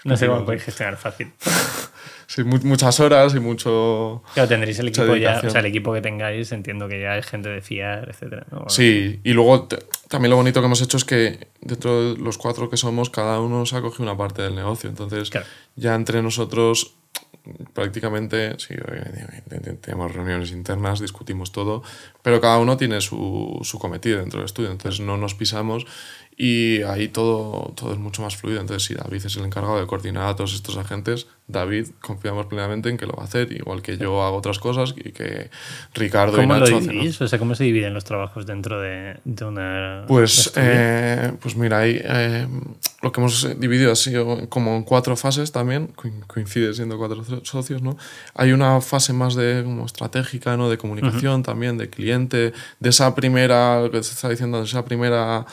[0.04, 1.32] No sé cómo podéis gestionar fácil.
[2.26, 4.22] Sí, mu- muchas horas y mucho...
[4.32, 7.26] Claro, tendréis el equipo ya, o sea, el equipo que tengáis, entiendo que ya es
[7.26, 8.46] gente de fiar, etcétera.
[8.50, 8.64] ¿no?
[8.70, 9.68] Sí, y luego
[10.08, 13.40] también lo bonito que hemos hecho es que dentro de los cuatro que somos, cada
[13.40, 14.88] uno se ha cogido una parte del negocio.
[14.88, 15.46] Entonces, Claro.
[15.76, 16.94] ya entre nosotros,
[17.74, 18.74] prácticamente, sí,
[19.82, 21.82] tenemos reuniones internas, discutimos todo,
[22.22, 24.70] pero cada uno tiene su, su cometido dentro del estudio.
[24.70, 25.86] Entonces, no nos pisamos
[26.36, 28.60] y ahí todo, todo es mucho más fluido.
[28.60, 32.88] Entonces, si David es el encargado de coordinar a todos estos agentes, David confiamos plenamente
[32.88, 35.50] en que lo va a hacer, igual que yo hago otras cosas y que
[35.94, 37.20] Ricardo y ¿Cómo lo Nacho hacen dividís?
[37.20, 40.04] O sea, ¿cómo se dividen los trabajos dentro de, de una.
[40.08, 42.48] Pues, eh, pues mira, ahí eh,
[43.02, 47.22] lo que hemos dividido ha sido como en cuatro fases también, coin- coincide siendo cuatro
[47.24, 47.96] so- socios, ¿no?
[48.34, 50.68] Hay una fase más de como estratégica, ¿no?
[50.70, 54.84] De comunicación también, de cliente, de esa primera, lo que se está diciendo, de esa
[54.84, 55.44] primera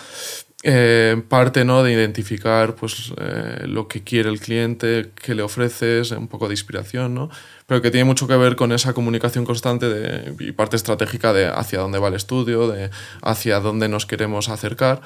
[0.64, 1.82] eh, parte, ¿no?
[1.84, 6.54] De identificar, pues, eh, lo que quiere el cliente, qué le ofreces, un poco de
[6.54, 7.30] inspiración, ¿no?
[7.66, 11.48] Pero que tiene mucho que ver con esa comunicación constante de, y parte estratégica de
[11.48, 12.92] hacia dónde va el estudio, de
[13.24, 15.02] hacia dónde nos queremos acercar.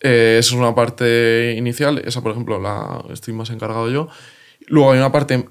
[0.00, 4.08] Eh, esa es una parte inicial, esa por ejemplo la estoy más encargado yo.
[4.68, 5.48] Luego hay una parte,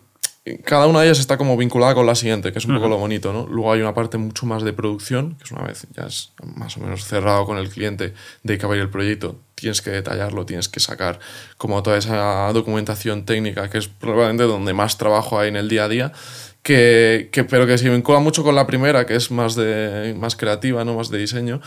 [0.63, 2.97] cada una de ellas está como vinculada con la siguiente, que es un poco lo
[2.97, 3.45] bonito, ¿no?
[3.47, 6.77] Luego hay una parte mucho más de producción, que es una vez ya es más
[6.77, 9.89] o menos cerrado con el cliente de que va a ir el proyecto, tienes que
[9.91, 11.19] detallarlo, tienes que sacar
[11.57, 15.85] como toda esa documentación técnica, que es probablemente donde más trabajo hay en el día
[15.85, 16.11] a día.
[16.63, 20.35] Que, que- pero que se vincula mucho con la primera, que es más, de, más
[20.35, 20.95] creativa, ¿no?
[20.95, 21.61] más de diseño.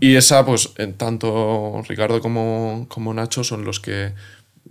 [0.00, 4.14] Y esa, pues, tanto Ricardo como, como Nacho son los que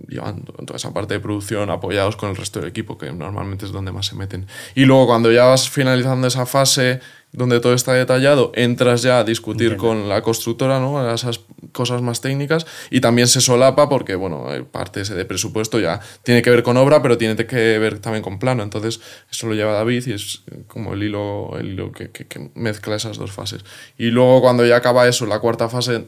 [0.07, 3.71] llevando toda esa parte de producción apoyados con el resto del equipo, que normalmente es
[3.71, 4.47] donde más se meten.
[4.75, 6.99] Y luego cuando ya vas finalizando esa fase
[7.31, 11.13] donde todo está detallado, entras ya a discutir con la constructora, ¿no?
[11.13, 11.41] Esas
[11.73, 16.41] cosas más técnicas y también se solapa porque, bueno, parte ese de presupuesto ya tiene
[16.41, 18.63] que ver con obra, pero tiene que ver también con plano.
[18.63, 22.95] Entonces, eso lo lleva David y es como el hilo, el hilo que, que mezcla
[22.95, 23.65] esas dos fases.
[23.97, 26.05] Y luego cuando ya acaba eso, la cuarta fase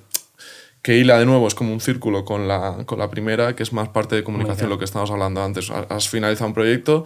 [0.88, 3.74] que hila de nuevo es como un círculo con la, con la primera, que es
[3.74, 5.70] más parte de comunicación, lo que estábamos hablando antes.
[5.70, 7.04] Has finalizado un proyecto,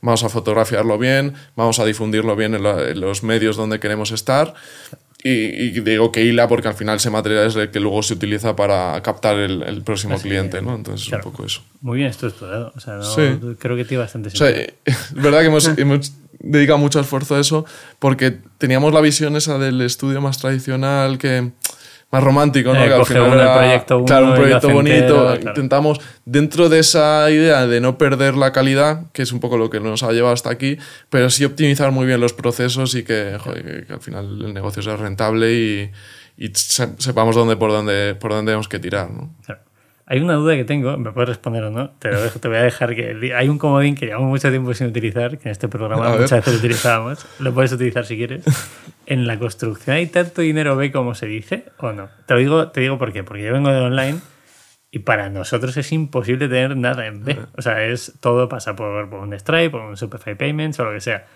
[0.00, 4.54] vamos a fotografiarlo bien, vamos a difundirlo bien en, los medios donde queremos estar.
[5.24, 8.54] Y, digo que hila porque al final ese material es el que luego se utiliza
[8.54, 10.76] para captar el, próximo cliente, ¿no?
[10.76, 11.62] Entonces es un poco eso.
[11.80, 12.72] Muy bien esto estudiado.
[12.76, 14.72] O sea, no, creo que tiene bastante sentido.
[14.84, 17.66] es verdad que hemos, hemos dedicado mucho esfuerzo a eso
[17.98, 21.50] porque teníamos la visión esa del estudio más tradicional que
[22.14, 22.84] más romántico, ¿no?
[22.84, 25.34] Eh, que al final era, proyecto claro, un proyecto bonito.
[25.34, 29.68] Intentamos, dentro de esa idea de no perder la calidad, que es un poco lo
[29.68, 30.78] que nos ha llevado hasta aquí,
[31.10, 34.80] pero sí optimizar muy bien los procesos y que, joder, que, al final el negocio
[34.80, 35.90] sea rentable y,
[36.36, 39.34] y sepamos dónde, por, dónde, por dónde tenemos que tirar, ¿no?
[40.06, 42.58] Hay una duda que tengo, me puedes responder o no, te, lo dejo, te voy
[42.58, 43.32] a dejar que...
[43.34, 46.52] Hay un comodín que llevamos mucho tiempo sin utilizar, que en este programa muchas veces
[46.52, 48.44] lo utilizábamos, lo puedes utilizar si quieres.
[49.06, 52.10] ¿En la construcción hay tanto dinero B como se dice o no?
[52.26, 54.18] Te, lo digo, te digo por qué, porque yo vengo de online
[54.90, 57.38] y para nosotros es imposible tener nada en B.
[57.56, 60.92] O sea, es, todo pasa por, por un Stripe, por un Superfly Payments o lo
[60.92, 61.26] que sea.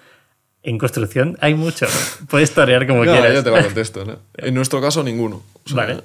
[0.62, 1.86] En construcción hay mucho.
[2.28, 3.32] Puedes torear como no, quieras.
[3.32, 4.04] Yo te lo contesto.
[4.04, 4.18] ¿no?
[4.34, 5.42] En nuestro caso, ninguno.
[5.70, 6.02] vale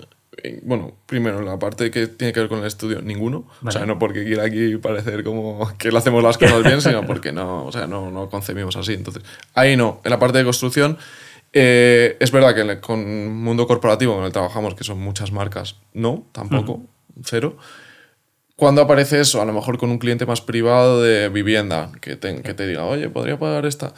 [0.64, 3.48] bueno, primero, la parte que tiene que ver con el estudio, ninguno.
[3.66, 7.06] O sea, no porque quiera aquí parecer como que le hacemos las cosas bien, sino
[7.06, 8.94] porque no, o sea, no, no concebimos así.
[8.94, 9.24] Entonces,
[9.54, 10.02] ahí no.
[10.04, 10.98] En la parte de construcción,
[11.54, 15.32] eh, es verdad que con el mundo corporativo con el que trabajamos, que son muchas
[15.32, 16.82] marcas, no, tampoco,
[17.24, 17.58] cero.
[18.56, 22.42] Cuando aparece eso, a lo mejor con un cliente más privado de vivienda, que te,
[22.42, 23.94] que te diga, oye, podría pagar esta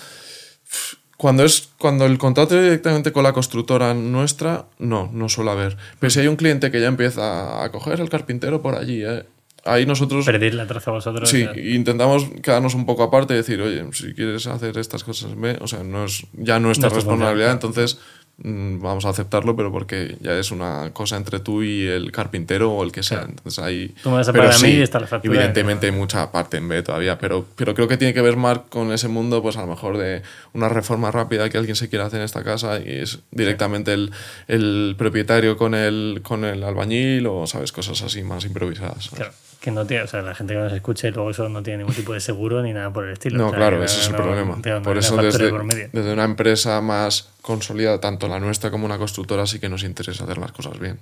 [1.18, 5.78] cuando, es, cuando el contrato directamente con la constructora nuestra, no, no suele haber.
[5.99, 9.24] Pero si hay un cliente que ya empieza a coger el carpintero por allí, ¿eh?
[9.66, 10.26] ahí nosotros...
[10.26, 11.30] Perder la traza a vosotros.
[11.30, 15.68] Sí, intentamos quedarnos un poco aparte y decir, oye, si quieres hacer estas cosas, o
[15.68, 17.99] sea, no es ya nuestra responsabilidad, entonces
[18.38, 22.83] vamos a aceptarlo, pero porque ya es una cosa entre tú y el carpintero o
[22.83, 23.25] el que sea.
[23.27, 25.33] Entonces ahí, tú me vas a pagar a mí y está la factura.
[25.33, 28.59] Evidentemente hay mucha parte en B todavía, pero, pero creo que tiene que ver más
[28.69, 30.21] con ese mundo, pues a lo mejor de
[30.53, 34.11] una reforma rápida que alguien se quiera hacer en esta casa y es directamente el,
[34.47, 37.71] el propietario con el, con el albañil o, ¿sabes?
[37.71, 39.09] Cosas así más improvisadas.
[39.09, 39.31] Claro
[39.66, 41.95] que no tiene, o sea, la gente que nos escuche luego eso no tiene ningún
[41.95, 43.39] tipo de seguro ni nada por el estilo.
[43.39, 44.57] No, claro, ese es el problema.
[44.84, 45.51] por eso desde,
[45.91, 50.24] desde, una empresa más consolidada, tanto la nuestra como una constructora, sí que nos interesa
[50.24, 50.99] hacer las cosas bien.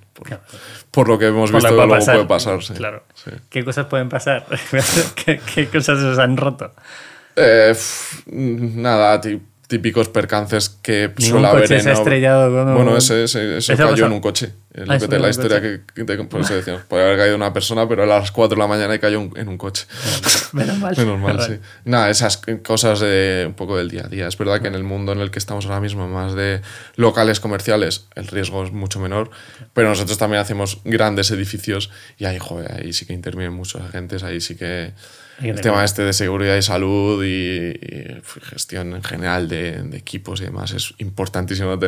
[0.90, 2.58] Por, lo que hemos visto que luego puede pasar.
[2.74, 3.04] Claro.
[3.50, 4.46] ¿Qué cosas pueden pasar?
[5.54, 6.72] ¿Qué, cosas se han roto?
[7.36, 7.76] Eh,
[8.26, 9.20] nada,
[9.66, 11.82] típicos percances que suele haber en.
[11.82, 14.54] Se ha estrellado con Bueno, ese, ese, cayó en un coche.
[14.74, 15.78] Es lo ah, que te, la historia que,
[16.24, 16.82] por eso decíamos.
[16.82, 19.56] Puede haber caído una persona, pero a las 4 de la mañana cayó en un
[19.56, 19.86] coche.
[20.52, 20.96] Menos mal.
[20.96, 21.60] Menos mal, sí.
[21.84, 24.26] Nada, esas cosas de un poco del día a día.
[24.26, 26.60] Es verdad que en el mundo en el que estamos ahora mismo, más de
[26.96, 29.30] locales comerciales, el riesgo es mucho menor.
[29.74, 34.24] Pero nosotros también hacemos grandes edificios y ahí, joder, ahí sí que intervienen muchos agentes,
[34.24, 34.92] ahí sí que
[35.42, 37.74] el tema este de seguridad y salud y,
[38.42, 41.78] gestión en general de, equipos y demás es importantísimo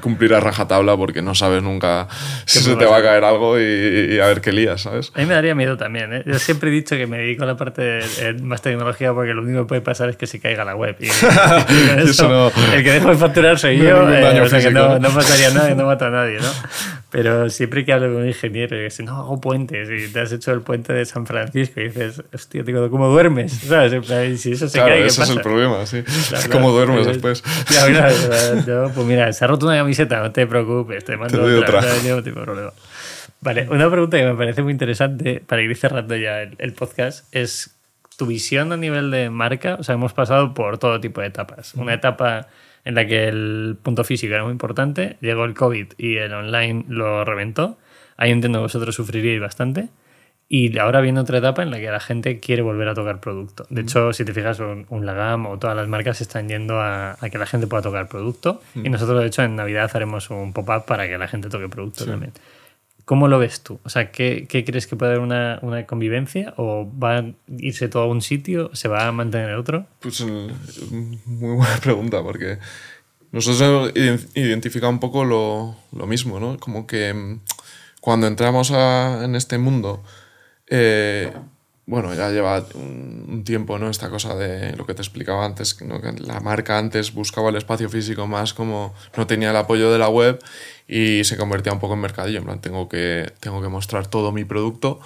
[0.00, 2.08] cumplir a rajatabla porque no sabes nunca
[2.44, 5.12] si se te va a caer algo y, a ver qué lías, ¿sabes?
[5.14, 6.12] A mí me daría miedo también.
[6.12, 6.22] ¿eh?
[6.26, 9.42] Yo siempre he dicho que me dedico a la parte de, más tecnología porque lo
[9.42, 10.96] único que puede pasar es que se caiga la web.
[11.00, 11.06] Y,
[12.74, 15.70] el que dejo de facturar soy yo, eh, o sea que no, no, pasaría nada
[15.70, 16.50] y no mata a nadie, ¿no?
[17.10, 20.32] Pero siempre que hablo con un ingeniero y dice, no, hago puentes y te has
[20.32, 23.52] hecho el puente de San Francisco y dices, hostia, tengo ¿cómo duermes?
[23.52, 24.40] ¿Sabes?
[24.40, 26.02] Si eso se claro, cae, ese es el problema, sí.
[26.50, 27.42] ¿Cómo duermes después?
[27.70, 28.10] Ya, mira,
[28.66, 31.78] yo, pues mira, se ha roto una camiseta, no te preocupes, te mando te otra.
[31.78, 31.92] otra.
[32.06, 32.72] No, problema.
[33.40, 37.32] Vale, una pregunta que me parece muy interesante para ir cerrando ya el, el, podcast
[37.34, 37.76] es
[38.16, 39.76] tu visión a nivel de marca.
[39.78, 41.74] O sea, hemos pasado por todo tipo de etapas.
[41.74, 42.48] Una etapa
[42.84, 46.84] en la que el punto físico era muy importante, llegó el COVID y el online
[46.88, 47.76] lo reventó.
[48.16, 49.88] Ahí entiendo que vosotros sufriríais bastante.
[50.48, 53.66] Y ahora viene otra etapa en la que la gente quiere volver a tocar producto.
[53.68, 57.16] De hecho, si te fijas, un, un, Lagam o todas las marcas están yendo a,
[57.32, 58.62] que la gente pueda tocar producto.
[58.76, 62.06] Y nosotros, de hecho, en Navidad haremos un pop-up para que la gente toque producto
[62.06, 62.32] también.
[63.04, 63.80] ¿Cómo lo ves tú?
[63.84, 66.54] O sea, ¿qué, qué crees que puede haber una, una, convivencia?
[66.56, 67.24] ¿O va a
[67.58, 68.70] irse todo a un sitio?
[68.72, 69.86] ¿Se va a mantener otro?
[70.00, 71.18] Pues muy
[71.56, 72.58] buena pregunta, porque
[73.32, 76.56] nosotros hemos identificado un poco lo, lo mismo, ¿no?
[76.58, 77.40] Como que mm,
[78.00, 80.02] cuando entramos a, en este mundo
[80.68, 81.32] eh,
[81.86, 83.88] bueno, ya lleva un, tiempo, ¿no?
[83.88, 86.00] Esta cosa de lo que te explicaba antes, ¿no?
[86.18, 90.08] la marca antes buscaba el espacio físico más como no tenía el apoyo de la
[90.08, 90.40] web
[90.88, 94.32] y se convertía un poco en mercadillo, en plan, tengo que, tengo que mostrar todo
[94.32, 94.98] mi producto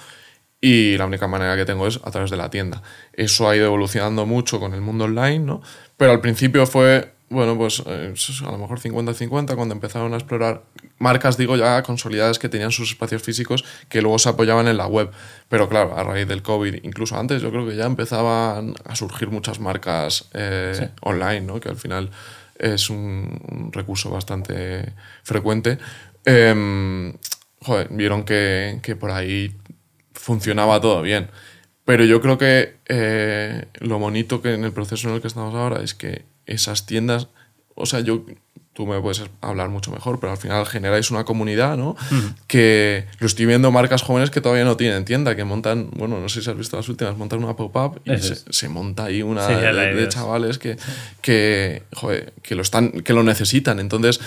[0.59, 2.81] y la única manera que tengo es a través de la tienda.
[3.13, 5.61] Eso ha ido evolucionando mucho con el mundo online, ¿no?
[5.97, 8.13] Pero al principio fue, bueno, pues eh,
[8.45, 10.63] a lo mejor 50-50 cuando empezaron a explorar
[10.97, 14.85] marcas, digo, ya consolidadas que tenían sus espacios físicos que luego se apoyaban en la
[14.85, 15.09] web.
[15.47, 19.29] Pero claro, a raíz del COVID, incluso antes, yo creo que ya empezaban a surgir
[19.29, 21.59] muchas marcas eh, online, ¿no?
[21.61, 22.11] Que al final
[22.59, 25.77] es un, un recurso bastante frecuente.
[26.25, 27.13] Em,
[27.61, 29.55] joder, vieron que, que por ahí
[30.13, 31.29] funcionaba todo bien.
[31.85, 35.55] Pero yo creo que eh, lo bonito que en el proceso en el que estamos
[35.55, 37.27] ahora es que esas tiendas,
[37.75, 38.25] o sea, yo,
[38.73, 41.95] tú me puedes hablar mucho mejor, pero al final generáis una comunidad, ¿no?
[42.47, 46.29] Que lo estoy viendo marcas jóvenes que todavía no tienen tienda, que montan, bueno, no
[46.29, 50.07] sé si has visto las últimas, montan una pop-up y se, monta ahí una de,
[50.07, 50.77] chavales que,
[51.21, 53.79] que, joder, que, lo están, que lo necesitan.
[53.79, 54.19] Entonces,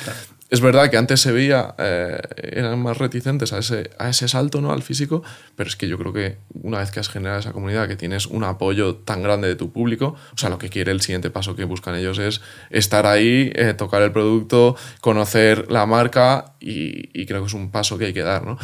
[0.51, 2.21] es verdad que antes se veía, eh,
[2.53, 4.73] eran más reticentes a ese, a ese salto, ¿no?
[4.73, 5.23] Al físico,
[5.57, 8.27] pero es que yo creo que una vez que has generado esa comunidad, que tienes
[8.27, 11.57] un apoyo tan grande de tu público, o sea, lo que quiere el siguiente paso
[11.57, 12.41] que buscan ellos es
[12.71, 17.71] estar ahí, eh, tocar el producto, conocer la marca y, y creo que es un
[17.71, 18.59] paso que hay que dar, ¿no?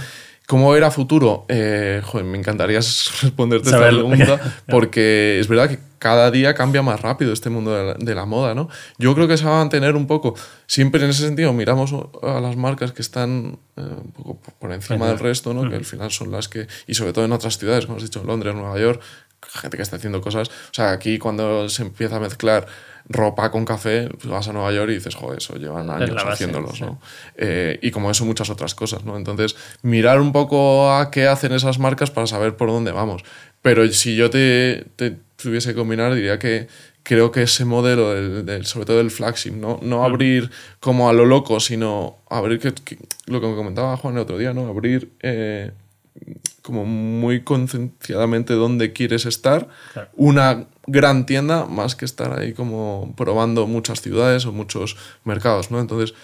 [0.51, 1.47] ¿Cómo era futuro?
[1.49, 2.81] Eh, joder, me encantaría
[3.23, 7.85] responderte esta pregunta porque es verdad que cada día cambia más rápido este mundo de
[7.85, 8.69] la, de la moda, ¿no?
[8.99, 10.35] Yo creo que se va a mantener un poco,
[10.67, 15.07] siempre en ese sentido miramos a las marcas que están eh, un poco por encima
[15.09, 15.69] del resto, ¿no?
[15.69, 18.25] Que al final son las que, y sobre todo en otras ciudades, como has dicho,
[18.25, 19.03] Londres, Nueva York,
[19.47, 22.67] gente que está haciendo cosas, o sea, aquí cuando se empieza a mezclar
[23.07, 26.29] ropa con café, pues vas a Nueva York y dices, joder, eso llevan años base,
[26.29, 26.85] haciéndolos, sí.
[26.85, 27.01] ¿no?
[27.37, 29.17] Eh, y como eso muchas otras cosas, ¿no?
[29.17, 33.23] Entonces, mirar un poco a qué hacen esas marcas para saber por dónde vamos.
[33.63, 36.69] Pero si yo te, te tuviese que combinar, diría que
[37.03, 41.13] creo que ese modelo, del, del- sobre todo del flagship, no, no abrir como a
[41.13, 44.67] lo loco, sino abrir, que, que- lo que me comentaba Juan el otro día, ¿no?
[44.69, 45.71] Abrir eh,
[46.63, 50.09] como muy concienciadamente dónde quieres estar, Claro.
[50.17, 55.81] una gran tienda más que estar ahí como probando muchas ciudades o muchos mercados, ¿no?
[55.81, 56.15] Entonces,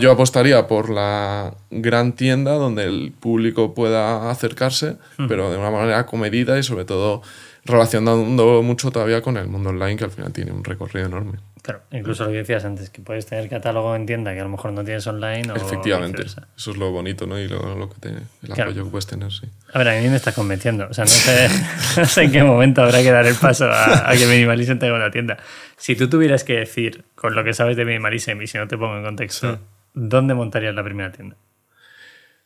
[0.00, 4.96] yo apostaría por la gran tienda donde el público pueda acercarse,
[5.28, 7.20] pero de una manera comedida y sobre todo
[7.64, 11.38] relacionando mucho todavía con el mundo online, que al final tiene un recorrido enorme.
[11.62, 14.48] Claro, incluso lo que decías antes, que puedes tener catálogo en tienda que a lo
[14.48, 17.38] mejor no tienes online o Efectivamente, eso es lo bonito, ¿no?
[17.38, 18.70] Y lo, lo que te, el Claro.
[18.70, 19.46] apoyo que puedes tener, sí.
[19.72, 20.88] A ver, a mí me estás convenciendo.
[20.90, 21.48] O sea, no sé,
[21.98, 24.96] no sé en qué momento habrá que dar el paso a, a que Minimalism tenga
[24.96, 25.36] una tienda.
[25.76, 28.76] Si tú tuvieras que decir, con lo que sabes de Minimalism, y si no te
[28.76, 29.60] pongo en contexto,
[29.94, 31.36] ¿dónde montarías la primera tienda?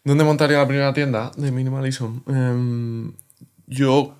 [0.05, 2.19] ¿Dónde montaría la primera tienda de Minimalism?
[2.29, 3.13] Em,
[3.67, 4.15] yo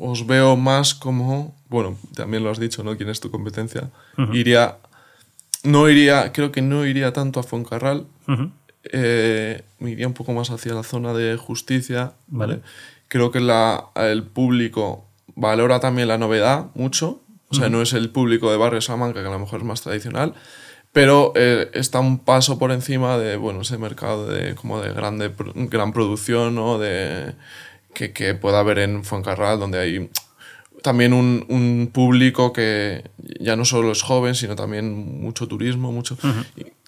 [0.00, 2.96] os veo más como, bueno, también lo has dicho, ¿no?
[2.96, 3.90] ¿Quién es tu competencia?
[4.32, 4.76] Iría,
[5.62, 8.50] no iría, creo que no iría tanto a Fuencarral, Ujú.
[8.92, 12.54] eh, me iría un poco más hacia la zona de justicia, ¿vale?
[12.56, 12.66] Vale.
[13.08, 18.10] Creo que la, el público valora también la novedad mucho, o sea, no es el
[18.10, 20.34] público de Barrio Salamanca, que a lo mejor es más tradicional,
[20.92, 25.32] pero eh, está un paso por encima de, bueno, ese mercado de, como de grande,
[25.54, 26.78] gran producción, ¿no?
[26.78, 27.34] De,
[27.94, 30.10] que, que pueda haber en Fuencarral, donde hay
[30.82, 33.04] también un, un público que
[33.40, 36.16] ya no solo es joven, sino también mucho turismo, mucho...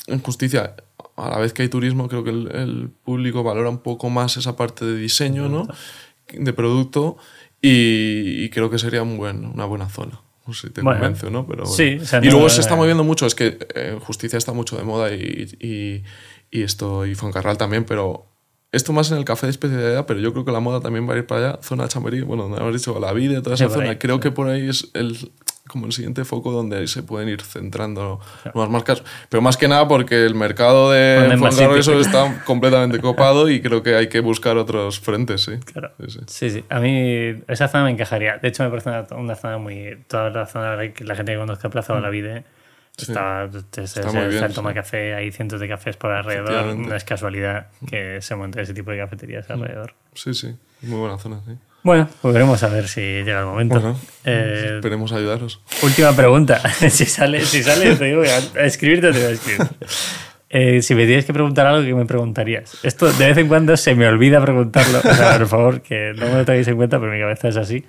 [0.07, 0.75] en justicia,
[1.17, 4.37] a la vez que hay turismo, creo que el, el público valora un poco más
[4.37, 5.67] esa parte de diseño, ¿no?
[6.33, 7.19] De producto,
[7.61, 10.21] y, y creo que sería un buen, una buena zona.
[10.47, 11.47] No sé si te Bueno, convenzo, ¿no?
[11.47, 11.77] Pero bueno.
[11.77, 14.37] sí, o sea, y no- luego se está eh, moviendo mucho, es que eh, justicia
[14.39, 16.03] está mucho de moda y, y,
[16.51, 18.27] y esto, y Fuencarral también, pero
[18.73, 21.15] esto más en el café de especialidad, pero yo creo que la moda también va
[21.15, 23.65] a ir para allá, zona de Chamberí, bueno, donde hemos dicho la vida, toda Sí,
[23.65, 23.91] esa por zona.
[23.93, 25.17] ahí, creo que por ahí es el
[25.69, 28.21] como el siguiente foco donde se pueden ir centrando
[28.53, 31.33] nuevas marcas, pero más que nada porque el mercado de
[31.79, 35.53] eso está completamente copado y creo que hay que buscar otros frentes, sí.
[35.73, 35.93] Claro.
[36.01, 36.19] Sí, sí.
[36.27, 36.65] Sí, sí.
[36.69, 38.37] A mí esa zona me encajaría.
[38.39, 39.97] De hecho, me parece una, una zona muy.
[40.09, 41.95] Toda la zona, que la gente que conozca Plaza
[42.99, 43.59] Olavide.
[43.59, 44.75] Está, es, es- muy es bien, el toma sí.
[44.77, 46.77] café, hay cientos de cafés por alrededor.
[46.77, 49.95] No es casualidad que se monte ese tipo de cafeterías alrededor.
[50.15, 51.53] Sí, sí, muy buena zona, sí.
[51.85, 53.75] Bueno, pues veremos a ver si llega el momento.
[53.81, 55.61] Bueno, Eh, esperemos ayudaros.
[55.83, 56.61] última pregunta.
[56.91, 59.67] si sale, si sale, te digo, a a escribirte te voy a escribir.
[60.55, 62.77] Eh, si me tienes que preguntar algo, ¿qué me preguntarías?
[62.85, 64.99] Esto de vez en cuando se me olvida preguntarlo.
[64.99, 67.57] O sea, por favor, que no me lo tengáis en cuenta, pero mi cabeza es
[67.57, 67.87] así.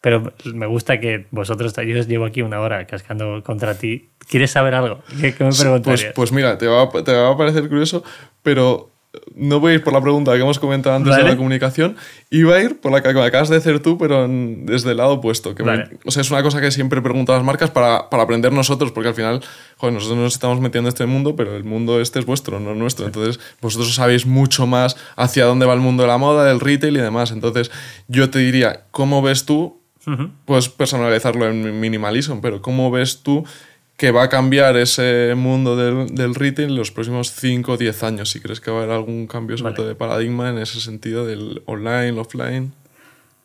[0.00, 4.08] Pero me gusta que vosotros, yo os llevo aquí una hora cascando contra ti.
[4.28, 5.00] ¿Quieres saber algo?
[5.20, 6.12] ¿Qué, qué me Pues, preguntarías?
[6.14, 8.02] pues mira, te va, a- te va a parecer curioso,
[8.42, 8.88] pero
[9.34, 11.24] no voy a ir por la pregunta que hemos comentado antes Vale.
[11.24, 11.96] de la comunicación,
[12.30, 15.14] iba a ir por la que acabas de hacer tú, pero en- desde el lado
[15.14, 15.54] opuesto.
[15.56, 15.98] Que me- Vale.
[16.06, 18.92] o sea, es una cosa que siempre pregunto a las marcas para, para aprender nosotros,
[18.92, 19.42] porque al final,
[19.78, 22.74] joder, nosotros nos estamos metiendo en este mundo, pero el mundo este es vuestro, no
[22.76, 23.04] nuestro.
[23.04, 26.96] Entonces, vosotros sabéis mucho más hacia dónde va el mundo de la moda, del retail
[26.96, 27.32] y demás.
[27.32, 27.70] Entonces,
[28.06, 30.30] yo te diría, ¿cómo ves tú Ujú.
[30.46, 33.44] puedes personalizarlo en minimalism, pero ¿cómo ves tú
[33.98, 38.02] que va a cambiar ese mundo del, del retail en los próximos 5 o 10
[38.02, 38.30] años?
[38.30, 39.76] Si crees que va a haber algún cambio sobre Vale.
[39.76, 42.72] todo de paradigma en ese sentido del online, offline.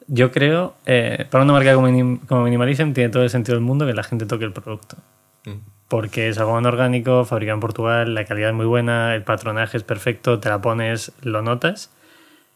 [0.08, 3.64] Yo creo, eh, para una marca como, Minim- como Minimalism, tiene todo el sentido del
[3.66, 4.98] mundo que la gente toque el producto.
[5.46, 5.52] Mm.
[5.90, 9.84] Porque es algodón orgánico, fabricado en Portugal, la calidad es muy buena, el patronaje es
[9.84, 11.92] perfecto, te la pones, lo notas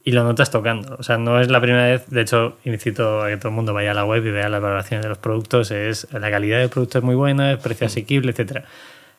[0.03, 0.95] y lo notas tocando.
[0.97, 3.73] O sea, no es la primera vez, de hecho, incito a que todo el mundo
[3.73, 6.69] vaya a la web y vea las valoraciones de los productos, es la calidad del
[6.69, 8.65] producto es muy buena, el precio asequible, etcétera.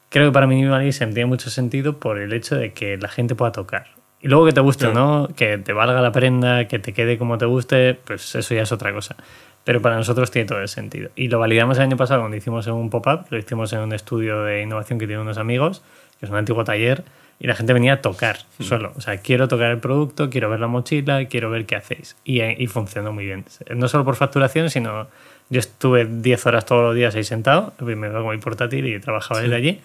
[0.08, 3.52] Creo que para Minimalism tiene mucho sentido por el hecho de que la gente pueda
[3.52, 3.86] tocar.
[4.22, 7.16] Y luego que te guste o no, que te valga la prenda, que te quede
[7.16, 9.16] como te guste, pues eso ya es otra cosa.
[9.64, 11.10] Pero para nosotros tiene todo el sentido.
[11.14, 13.92] Y lo validamos el año pasado cuando hicimos en un pop-up, lo hicimos en un
[13.92, 15.82] estudio de innovación que tienen unos amigos,
[16.18, 17.04] que es un antiguo taller,
[17.42, 18.92] y la gente venía a tocar solo.
[18.96, 22.14] O sea, quiero tocar el producto, quiero ver la mochila, quiero ver qué hacéis.
[22.22, 23.46] Y, y funcionó muy bien.
[23.74, 25.08] No solo por facturación, sino
[25.48, 29.00] yo estuve 10 horas todos los días ahí sentado, me iba con mi portátil y
[29.00, 29.80] trabajaba desde allí,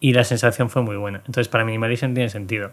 [0.00, 1.18] y la sensación fue muy buena.
[1.18, 2.72] Entonces, para Minimalism tiene sentido.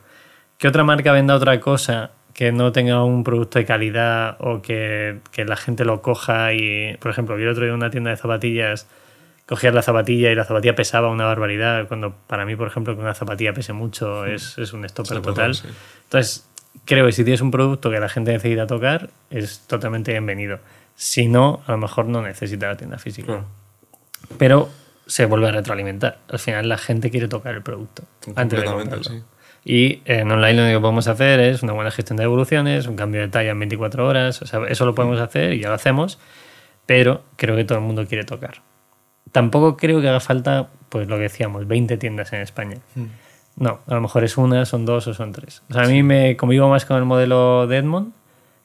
[0.57, 5.19] Que otra marca venda otra cosa que no tenga un producto de calidad o que,
[5.33, 8.11] que la gente lo coja y, por ejemplo, yo el otro día en una tienda
[8.11, 8.87] de zapatillas
[9.47, 13.01] cogías la zapatilla y la zapatilla pesaba una barbaridad, cuando para mí, por ejemplo, que
[13.01, 15.55] una zapatilla pese mucho es, es un stopper Sí, total.
[15.55, 15.67] sí.
[16.03, 16.47] Entonces,
[16.85, 20.59] creo que si tienes un producto que la gente necesita tocar, es totalmente bienvenido.
[20.95, 23.25] Si no, a lo mejor no necesita la tienda física.
[23.27, 23.45] Claro.
[24.37, 24.69] Pero
[25.07, 26.19] se vuelve a retroalimentar.
[26.29, 28.03] Al final la gente quiere tocar el producto
[28.35, 29.03] antes de comprarlo.
[29.03, 29.21] sí.
[29.63, 32.95] Y en online lo único que podemos hacer es una buena gestión de evoluciones, un
[32.95, 34.41] cambio de talla en 24 horas.
[34.41, 36.17] O sea, eso lo podemos hacer y ya lo hacemos,
[36.87, 38.61] pero creo que todo el mundo quiere tocar.
[39.31, 42.77] Tampoco creo que haga falta, pues lo que decíamos, 20 tiendas en España.
[43.55, 45.63] No, a lo mejor es una, son dos o son tres.
[45.69, 48.13] O sea, a mí me convivo más con el modelo de Edmond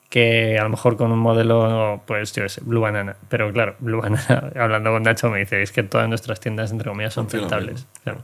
[0.09, 3.17] que a lo mejor con un modelo, pues yo sé, Blue Banana.
[3.29, 6.89] Pero claro, Blue Banana, hablando con Nacho, me dice, es que todas nuestras tiendas, entre
[6.89, 7.87] comillas, son rentables.
[8.05, 8.21] Claro.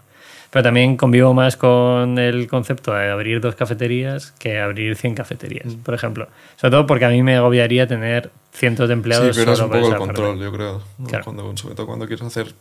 [0.53, 5.75] Pero también convivo más con el concepto de abrir dos cafeterías que abrir 100 cafeterías,
[5.83, 6.29] por ejemplo.
[6.57, 9.37] Sobre todo porque a mí me agobiaría tener cientos de Sí, empleados.
[9.37, 9.99] pero es un poco el parte.
[9.99, 10.83] control, yo creo.
[10.99, 11.07] ¿no?
[11.07, 11.25] Claro.
[11.25, 12.53] Cuando, sobre todo cuando quieres hacer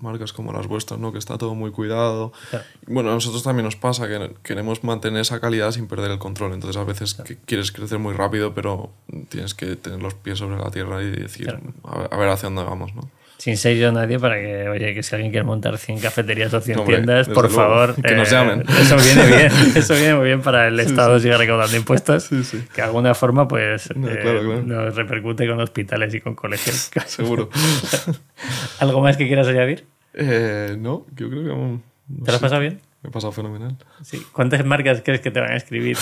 [0.00, 1.10] marcas como las vuestras, ¿no?
[1.10, 2.32] que está todo muy cuidado.
[2.50, 2.64] Claro.
[2.86, 6.52] Bueno, a nosotros también nos pasa que queremos mantener esa calidad sin perder el control.
[6.52, 8.90] Entonces, a veces que quieres crecer muy rápido, pero
[9.30, 11.62] tienes que tener los pies sobre la tierra y decir, Claro.
[11.82, 12.94] a, ver, a ver hacia dónde vamos.
[12.94, 13.10] ¿no?
[13.38, 16.60] Sin ser yo nadie para que, oye, que si alguien quiere montar 100 cafeterías o
[16.60, 17.94] 100 Hombre, tiendas, por luego, favor.
[17.96, 18.64] eh, que nos llamen.
[18.68, 19.52] Eso viene bien.
[19.76, 22.24] Eso viene muy bien para el Estado siga recaudando impuestos.
[22.24, 22.64] Sí, sí.
[22.74, 24.62] Que de alguna forma, pues, No, eh, claro, claro.
[24.64, 26.90] nos repercute con hospitales y con colegios.
[27.06, 27.48] Seguro.
[28.80, 29.86] ¿Algo más que quieras añadir?
[30.14, 31.48] Eh, no, yo creo que...
[31.48, 31.80] no
[32.24, 32.80] ¿Te lo has pasado bien?
[33.02, 33.76] Me he pasado fenomenal.
[34.02, 34.20] Sí.
[34.32, 35.96] ¿Cuántas marcas crees que te van a escribir?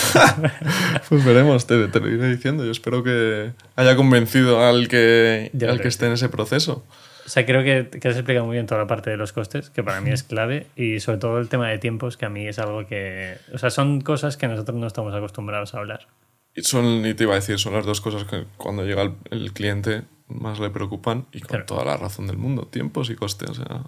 [1.09, 2.65] Pues veremos, te, te lo iré diciendo.
[2.65, 6.83] Yo espero que haya convencido al que, al que esté en ese proceso.
[7.27, 9.69] O sea, creo que, que has explicado muy bien toda la parte de los costes,
[9.69, 12.47] que para mí es clave, y sobre todo el tema de tiempos, que a mí
[12.47, 13.35] es algo que...
[13.53, 16.07] O sea, son cosas que nosotros no estamos acostumbrados a hablar.
[16.55, 19.13] Y son, y te iba a decir, son las dos cosas que cuando llega el,
[19.29, 21.65] el cliente más le preocupan y con Claro.
[21.65, 22.63] toda la razón del mundo.
[22.71, 23.49] Tiempos y costes.
[23.49, 23.81] O sea,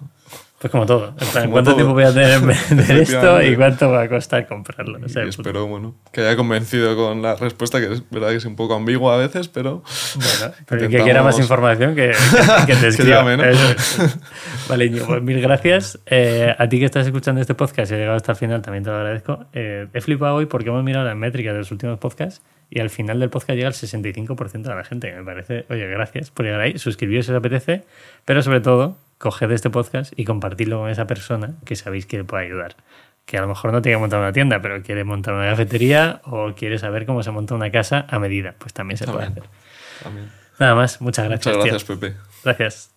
[0.59, 1.07] Pues como todo.
[1.19, 1.75] En plan, Como ¿Cuánto todo.
[1.77, 4.99] tiempo voy a tener en vender esto y cuánto va a costar comprarlo?
[5.03, 8.35] O sea, pues, espero, bueno, que haya convencido con la respuesta, que es verdad que
[8.35, 9.83] es un poco ambigua a veces, pero
[10.15, 13.19] bueno, pero que quiera más información, que, que, que te escriba.
[13.23, 13.43] llame, ¿no?
[14.67, 15.99] Vale, Íñigo, pues mil gracias.
[16.05, 18.83] Eh, a ti que estás escuchando este podcast y has llegado hasta el final, también
[18.83, 19.45] te lo agradezco.
[19.53, 22.89] Eh, he flipado hoy porque hemos mirado las métricas de los últimos podcasts y al
[22.89, 25.09] final del podcast llega el 65% de la gente.
[25.09, 26.77] que Me parece, oye, gracias por llegar ahí.
[26.77, 27.83] Suscribiros si os apetece,
[28.25, 32.23] pero sobre todo, coged este podcast y compartidlo con esa persona que sabéis que le
[32.23, 32.75] puede ayudar.
[33.25, 36.21] Que a lo mejor no tiene que montar una tienda, pero quiere montar una cafetería
[36.23, 38.55] o quiere saber cómo se monta una casa a medida.
[38.57, 39.43] Pues también se puede hacer.
[40.01, 40.31] también.
[40.57, 41.55] Nada más, muchas gracias.
[41.55, 41.71] Muchas tío.
[41.71, 42.15] gracias, Pepe.
[42.43, 42.95] Gracias.